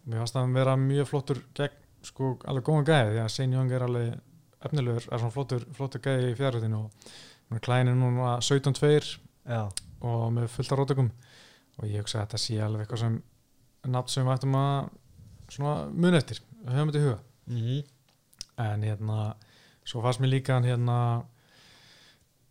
[0.10, 3.54] mér varst að hann vera mjög flottur gegn, sko, alveg góðan gæði því að Sein
[3.54, 4.14] Young er alveg
[4.66, 9.70] efnilegur er svona flottur, flottur gæði í fjæðrættinu og er núna 17-2 já.
[10.02, 11.12] og með fullt af rótökum
[11.80, 13.20] og ég hugsa að þetta sé alveg eitthvað sem
[13.88, 14.90] nafn sem við ættum að
[15.50, 17.20] svona mun eftir, höfum þetta í huga.
[17.50, 17.84] Mhm.
[18.60, 19.36] en hérna
[19.88, 21.24] svo fannst mér líka hann hérna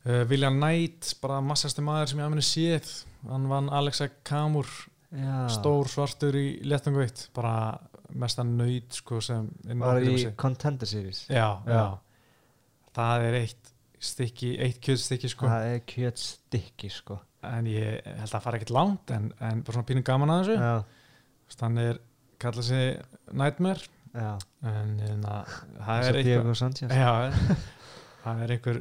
[0.08, 2.92] uh, William Knight bara massasti maður sem ég aðmenni séð.
[3.28, 4.68] Hann vann Alexa Kamur
[5.12, 5.46] Já.
[5.52, 7.28] stór svartur í letangu eitt.
[7.36, 7.78] Bara
[8.18, 10.18] mestan nöyt sko sem Var í.
[10.40, 11.26] Contender Series.
[11.28, 11.98] Já, já,
[12.96, 15.48] það er eitt stykki, eitt kjötstykki sko.
[15.50, 17.18] Það er kjöt stikki sko.
[17.48, 20.40] En ég held að það fara ekkert langt en, en bara svona pínu gaman að
[20.48, 21.58] þessu.
[21.62, 22.00] Hann er,
[22.42, 22.98] kalla sig
[23.32, 23.86] Nightmare.
[24.14, 24.32] Já.
[24.66, 27.10] En hérna, það Svo er eitthvað Diego Sanchez já,
[28.24, 28.78] það er einhver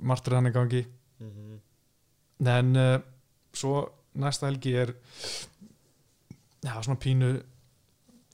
[0.00, 0.84] martur hann í gangi.
[1.20, 1.60] Mhm.
[2.44, 2.98] en uh,
[3.54, 3.84] svo
[4.18, 4.94] næsta helgi er
[6.64, 7.30] já, svona pínu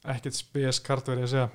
[0.04, 1.50] ekkert spes kart verið að segja.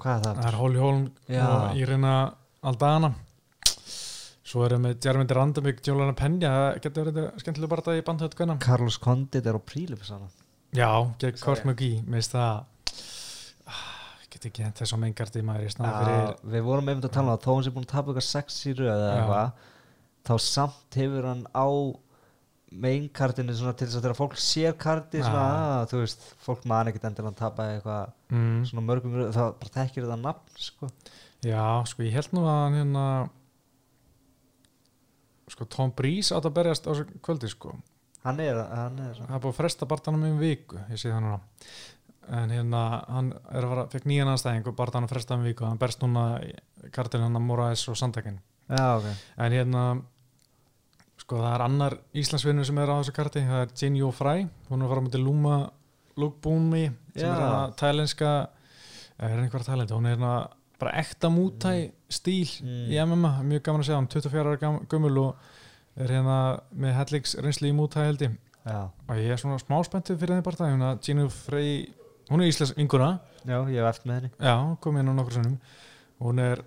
[0.00, 0.40] Hvað er það?
[0.40, 1.04] það er Holly Holm
[1.40, 2.14] og Irina
[2.62, 3.14] Aldana.
[4.46, 8.60] Svo erum við Jeremy Randamik, Jólana Penja það getur verið skemmtilega bara þetta í hvernig
[8.62, 10.30] Carlos Condit er á prílum saman
[10.70, 11.42] Já, gegn Sorry.
[11.42, 12.60] Kort McGee Mér finnst það
[14.36, 17.32] get ekki hent þess að mengardi maður í snað fyrir við vorum einmitt að tala
[17.32, 19.70] um það þó hann sé búin að tapa eitthvað sex í röð eða eitthvað
[20.26, 21.68] þá samt hefur hann á
[22.76, 25.44] mainkartinu svona til þess að þegar fólk sér karti svona,
[25.78, 28.56] að, þú veist, fólk man ekkert endilega að tapa eitthvað mm.
[28.70, 30.90] svona mörgum röð, það bara þekkir þetta nafn sko.
[31.46, 33.04] Já, sko, ég held nú að hann hérna
[35.54, 36.92] sko, Tom Breeze átt að berjast á
[37.24, 37.76] kvöldi, sko.
[38.26, 41.22] Hann er, hann er það er búið að fresta barndanum um viku ég sé það
[41.22, 41.38] núna
[42.28, 45.78] en hérna, hann er að fara, fekk nýjan aðstæðing og barndanum fresta um viku, hann
[45.78, 46.40] berst núna
[46.92, 49.04] kartil hann að Moraes og Sandtekin já, ok,
[49.38, 49.82] en hérna
[51.22, 54.46] sko, það er annar Íslandsvinnur sem er á þessu karti, það er Jinjo Fry.
[54.68, 55.56] Hún er að fara á mútið Luma
[56.16, 56.84] Lugbumi
[57.16, 57.32] sem Já.
[57.34, 58.30] er að tælenska
[59.18, 60.32] er einhver tælend, hún er hérna
[60.78, 62.88] bara ekta mútæ stíl Mm.
[62.92, 65.36] í MMA, mjög gaman að segja hann 24 ára gam- gömul og
[65.96, 68.36] er hérna með helliks reynsli í mútæ held ég.
[68.66, 71.86] Já, og ég er svona smá spenntið fyrir þeim bara hérna Ginu Frey,
[72.30, 73.10] hún er Íslands ynguna
[73.42, 74.32] já, ég hef eftir með henni.
[74.40, 75.60] Já, kom inn á nokkur sinnum.
[76.22, 76.64] Hún er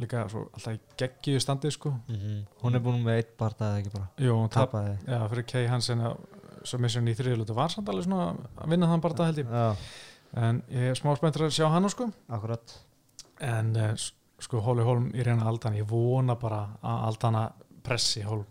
[0.00, 1.92] líka svo alltaf í geggju standi sko.
[2.62, 4.08] Hún er búin með eitt barða eða ekki bara?
[4.24, 4.96] Jú, hún tap, tapaði.
[5.06, 6.18] Já, fyrir Kay Hansen að
[6.64, 9.54] submission í þriðlutu var samt alveg svona að vinna þann bara held ég.
[9.54, 10.02] Já,
[10.48, 12.08] en ég er smá spenntur að sjá hann sko.
[12.32, 12.76] Akkurat.
[13.44, 13.92] En uh,
[14.42, 17.44] sko Hóli Hólm í reyna Aldan ég vona bara að Aldana
[17.84, 18.44] pressi Hólm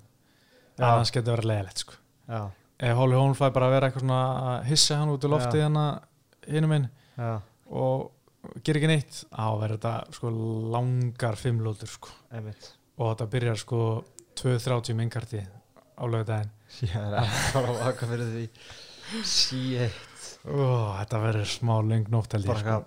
[0.77, 0.87] Já.
[0.87, 1.99] annars getur verið leiðilegt sko.
[2.29, 2.41] Já,
[2.87, 4.21] ef Hóli Hólm fæ bara að vera eitthvað svona
[4.53, 5.69] að hissa hann út í loftið Já.
[6.49, 6.87] Hinum inn
[7.17, 7.31] já,
[7.71, 8.11] og
[8.65, 10.31] ger ekki neitt á verður þetta sko
[10.73, 12.13] langar fimmlótur sko.
[12.33, 12.71] Einmitt.
[12.99, 13.81] Og þetta byrjar sko
[14.39, 16.51] 2.30 minnkarti á lögudaginn
[16.87, 17.13] ég er
[17.53, 18.47] bara að vaka fyrir því.
[20.43, 22.77] Ó, þetta verður smá löng nótt held ég bara sko.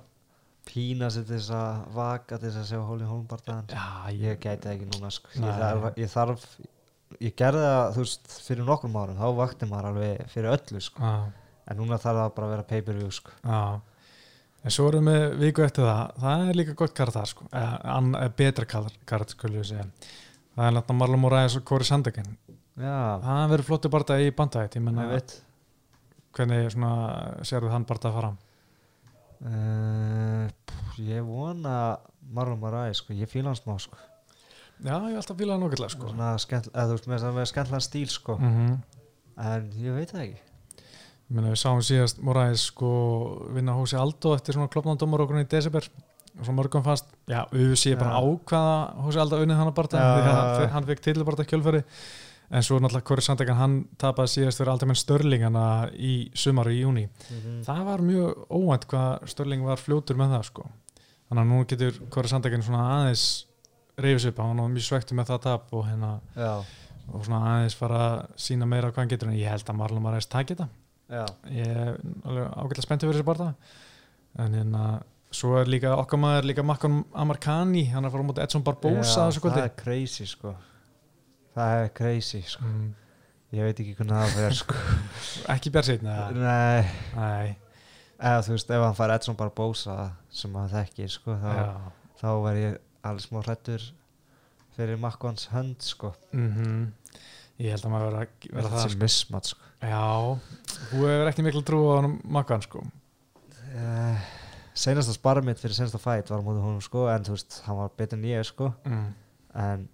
[0.67, 3.85] pína sér til þess að vaka til þess að sjá Hóli Hólmbardaðan Já,
[4.17, 5.31] ég gæti ekki núna sko.
[5.39, 6.47] Ég, þarf, ég þarf
[7.23, 9.21] ég gerði það þú veist fyrir nokkrum árum.
[9.21, 11.01] Þá vakti maður alveg fyrir öllu sko.
[11.07, 11.15] á,
[11.67, 13.35] en núna þarf það bara að vera pay per view sko.
[14.67, 18.29] En svo erum við viku eftir það, það er líka gott kart það sko, eða
[18.39, 18.97] betra kart.
[20.57, 22.37] Það er náttúrulega Marlon Moraes og Corey Sandegen.
[22.81, 24.77] já, Það verður flottu barða í bandætt,
[26.37, 26.91] hvernig svona
[27.45, 28.33] sérðu hann barða að fara.
[29.47, 31.99] uh, pff, ég vona
[32.33, 33.13] Marlon Marai sko.
[33.13, 33.97] ég fíla hann smá sko.
[34.83, 36.09] Já, ég er nokkulega sko.
[36.11, 38.37] Svona skemmt, eða, þú veist, með, með skemmtlan stíl sko.
[38.41, 38.77] Mm
[39.37, 40.39] en ég veit það ekki
[41.27, 42.91] Meina við sáum síðast Moraes sko
[43.55, 45.89] vinna hósi Aldo eftir svona klopnandómar okkur í desember.
[46.37, 50.73] Og svo mörgum fast, já, auðvitað bara ákvaða hósi Aldo unnið hann að því að
[50.75, 51.81] hann, fekk til að barða kjölfæri
[52.47, 55.65] en svo náttúrulega Corey Sandegen hann tapaði síðast fyrir aldrei menn Störlingana
[55.97, 60.37] í sumar og í júni mm það var mjög óvænt hvað Störling var fljótur með
[60.37, 60.69] það sko.
[61.27, 63.47] Þannig að nú getur Corey Sandegen svona aðeins
[63.99, 66.53] reyfis upp, hann var mjög svektur með það tap og hérna já,
[67.11, 69.29] og svona aðeins fara að sína meira hvað hann getur.
[69.33, 70.69] En ég held að Marlon Marais taki þetta
[71.11, 71.93] já, ég er
[72.25, 73.51] alveg ágætlega spenntið fyrir þessi barða.
[74.43, 74.87] En hérna
[75.35, 78.65] svo er líka okkar maður líka Makkan Amarkani hann er að fara á móti Edson
[78.67, 80.55] Barbosa já þessu það er crazy sko.
[81.57, 82.65] það er crazy sko.
[82.65, 82.89] mm,
[83.57, 84.81] ég veit ekki hvernig það fer sko.
[85.57, 86.89] ekki björnsinn nei.
[87.17, 87.57] Nei,
[88.17, 89.99] eða þú veist ef hann fær Edson Barbosa
[90.31, 91.55] sem hann þekki sko, þá,
[92.21, 93.89] þá verð ég alveg smá hrættur
[94.77, 96.15] fyrir Makkons hönd sko.
[96.33, 96.93] mm
[97.63, 99.03] ég held að maður vera, vera þetta það sé sko.
[99.03, 99.69] mismat sko.
[99.81, 100.09] já,
[100.91, 104.27] þú hefur ekki miklu trú á hann Makkan sko uh,
[104.77, 107.97] senasta spara mitt fyrir senasta fætt var móti honum sko, en þú veist, hann var
[107.97, 108.71] betur ég sko.
[108.85, 109.09] mm.
[109.65, 109.89] en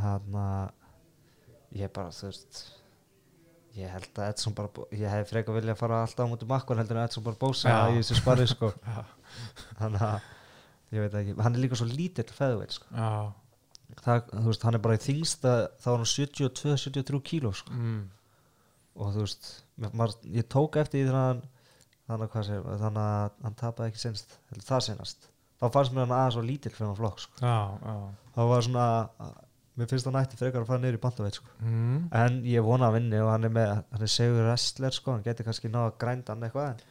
[0.00, 2.62] hann að ég bara, þú veist
[3.76, 6.80] ég held að Edson bara ég hef frekar vilja að fara alltaf á móti Makkon
[6.80, 8.72] heldur en Edson bara bósa í þessu spari sko.
[9.80, 10.30] þannig að
[10.96, 12.88] ég veit ekki, hann er líka svo lítill feðveit sko.
[12.96, 13.34] já
[14.02, 17.76] það, þú veist, hann er bara í þingsta þá er hann 72-73 kíló sko.
[17.76, 18.02] mm.
[18.96, 19.50] og þú veist,
[19.86, 21.42] maður, ég tók eftir þegar hann
[22.06, 22.52] þannig að,
[23.02, 26.90] að hann tapaði ekki senst, það senast þá fannst mér hann aðeins svo lítill fyrir
[26.90, 27.40] hann flokk sko.
[27.40, 27.96] já, já
[28.36, 28.86] þá var svona
[29.76, 31.56] mér finnst hann ætti frekar að fara niður í bandaveit sko.
[31.62, 31.96] mm.
[32.20, 35.26] en ég vona að vinni og hann er með hann er segur wrestler sko, hann
[35.26, 36.84] getur kannski náða að grænda hann eitthvað en,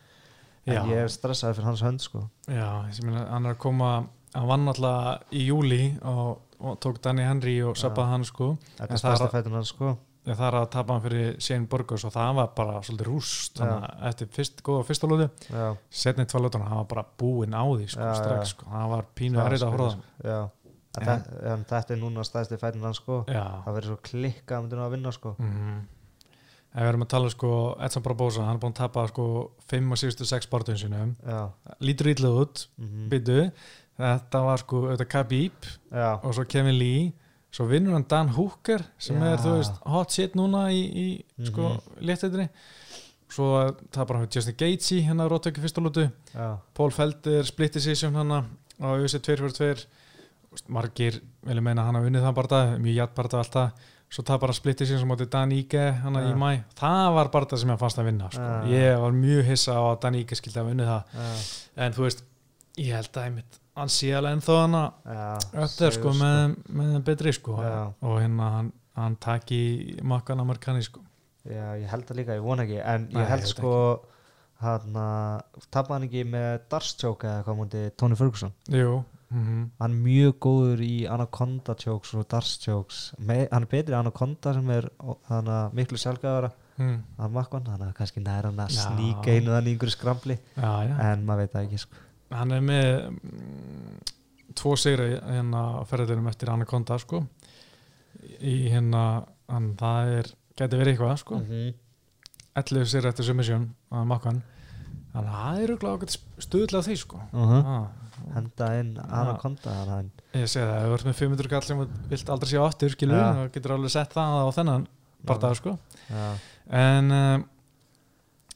[0.66, 0.80] Já.
[0.82, 2.24] en ég er stressaði fyrir hans hönd sko.
[2.50, 3.90] Já, ég meina, hann er að koma
[4.36, 6.42] hann vann alltaf í júli og,
[6.72, 8.50] og tók Danny Henry og sappaði hann sko.
[8.78, 9.96] Þetta En er stærsta fætun hans sko.
[10.26, 13.84] það er að tapa hann fyrir Shane Burgos og það var bara svolítið rúst þannig
[13.86, 17.88] að eftir fyrst, góða fyrsta lóðu já, setni tvalótuna, hann var bara búinn á því
[17.94, 20.06] sko, Já, strax, sko, það var pínu það errið að á sko.
[20.96, 23.24] En, En- þe- en þetta er núna stærsti fætun hans sko.
[23.28, 25.36] það Já, það verður svo klikka að myndir að vinna sko.
[25.38, 25.82] mhm.
[26.76, 27.50] Ef við erum að tala sko,
[27.86, 29.26] Edson Barbosa, hann er búinn að tapa sko
[29.72, 31.16] 5 og síðustu 6 barðun sinum
[31.80, 33.52] lítur ítluð út, mm byttu
[33.98, 37.14] þetta var sko, auðvitað Khabib já, og svo Kevin Lee
[37.56, 39.30] svo vinnur hann Dan Hooker sem Já.
[39.34, 42.02] er þú veist hot shit núna í, í sko Mhm.
[42.10, 42.50] léttættinni
[43.32, 48.32] svo tapar hann Justin Gaethje hérna róttöki fyrsta lútu já, Paul Felder split decision hann
[48.32, 48.44] á
[49.00, 49.88] USA 242
[50.72, 53.72] margir vilja meina að hann hafa unnið það barða mjög jætt barða alltaf
[54.16, 56.30] svo tapar hann split decision sem átti Dan Ige hann Já.
[56.32, 58.42] í mæ það var barða sem ég fannst að vinna sko.
[58.42, 58.64] Já.
[58.72, 62.04] ég var mjög hissa á að Dan Ige skildi að unnið það já, en þú
[62.06, 62.24] veist,
[62.78, 65.28] ég held að einmitt, hann sé alveg ennþá hann já
[65.66, 67.58] öll er sko með, með betri sko.
[67.60, 67.80] Já.
[68.00, 69.62] og hérna hann, hann taki
[70.04, 71.04] makkan amerikani sko.
[71.46, 72.80] Já, ég held það líka, ég vona ekki.
[72.82, 73.74] En Nei, ég held sko
[74.64, 74.96] hann
[75.74, 76.64] tappa hann ekki með
[76.96, 78.56] choke eða hvað múndi Tony Ferguson?
[78.72, 82.28] Jú, mm hann er mjög góður í Anaconda chokes og
[82.64, 84.88] chokes Me, hann er betri í Anaconda sem er
[85.74, 86.98] miklu sjálfgæðara mm.
[87.18, 90.40] hann er kannski nær hann að sníka einu þannig í einhverju skrambli.
[90.56, 90.96] Já, já.
[91.12, 93.96] en maður veit það ekki sko hann er með mm,
[94.56, 97.26] tvo sigri hérna á ferðinum eftir Anaconda sko.
[98.42, 101.40] Í hérna hann, það er, geti verið eitthvað sko.
[101.42, 101.74] Mm -hmm.
[102.56, 104.44] 11 sigri eftir submission að makkan
[105.16, 107.20] þannig að það er auðvitað stuðlega því sko.
[107.32, 107.70] Uh -huh.
[107.76, 107.88] ah,
[108.36, 112.30] henda inn Anaconda hann, ég segi það, ef þú ert með 500 kall sem vilt
[112.30, 113.34] aldrei sjá aftur, skilur Ja.
[113.34, 114.88] þá getur alveg sett það á þennan
[115.26, 115.78] bardaða sko.
[116.10, 116.38] Já,
[116.70, 117.40] en uh,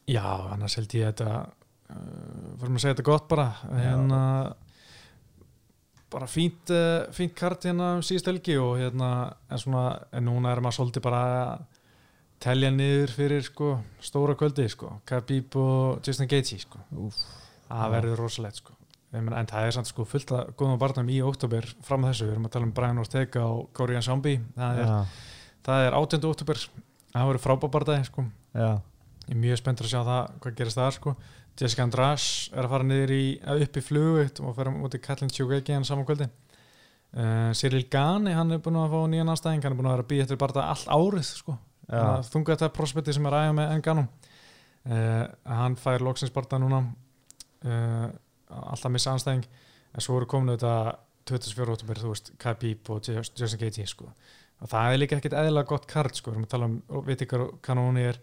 [0.08, 1.50] já, annars held ég þetta
[1.90, 3.48] fyrir að segja þetta gott bara.
[3.70, 4.50] Uh,
[6.10, 9.10] bara fínt uh, fínt kart hérna um síðust helgi og hérna
[9.50, 9.84] en svona,
[10.14, 11.24] en núna er maður svolítið bara
[12.42, 14.96] telja niður fyrir sko stóra kvöldi sko.
[15.10, 16.82] Khabib og Justin Gaethje sko.
[17.70, 18.76] Það verður rosalegt sko.
[19.18, 22.36] En það er samt sko fullt að góðum barnum í oktober fram að þessu, við
[22.36, 24.92] erum að tala um Brian Ortega og Korean Zombie, það er,
[25.88, 26.28] er 18.
[26.30, 28.26] oktober það verður frábábardagi sko.
[28.54, 31.16] Ég er mjög spenntur að sjá það hvað gerist það sko
[31.60, 33.24] Jessica Andrade er að fara niður í
[33.66, 38.62] upp í flugu og fara mútið Katlin Tjúkegi saman kvöldi uh, Cyril Gani, hann er
[38.64, 40.88] búin að fá nýjan anstæðing hann er búin að vera að býja eftir bara allt
[40.88, 41.58] árið sko.
[41.90, 46.84] Já, þunga þetta prospekti sem er aðja með Enganum uh, hann fær loksins barða núna.
[47.66, 48.10] Uh,
[48.50, 51.00] alltaf missa anstæðing en svo eru komin þetta
[51.30, 51.74] 24.
[51.76, 54.08] oktober, þú veist, Khabib og Just- Justin Gaethje sko.
[54.60, 57.22] Og það er líka ekkit eðlilega gott kart sko, við erum að tala um veit
[57.26, 58.18] ykkur kanóni er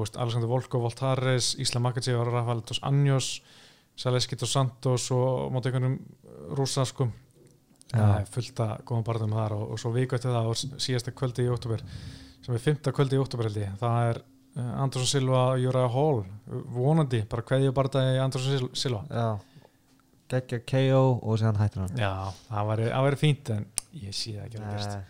[0.00, 3.42] veist, Alexander Volko, Voltares, Isla Makachev Rafael dos Anjos
[3.96, 5.98] Saleski dos Santos og móti einhvernum
[6.56, 7.10] rúsa sko.
[7.92, 11.44] Er fullt að góða barðum þar og, og svo viku eftir það og síðasta kvöldi
[11.44, 11.82] í oktober
[12.42, 13.74] sem er fymta kvöldi í oktober held ég.
[13.82, 16.22] Það er uh, Andersson Silva og Jura Hall
[16.72, 19.02] vonandi, bara hverju barða í Andersson Sil- Silva.
[19.12, 19.28] Já.
[20.32, 22.00] Geggja KO og séðan hættir hann.
[22.00, 23.66] Já, það væri, fínt en
[24.00, 25.02] ég sé það ekki að gerst Nei.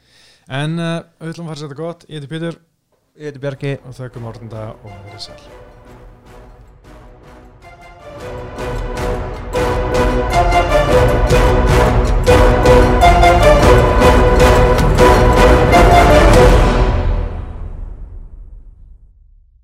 [0.58, 2.58] en uh, við ætlum að fara að setja gott, ég heiti Pétur
[3.16, 3.76] Ég heiti Bjarki.
[3.84, 5.71] Og þaukum orðenda og verið sæl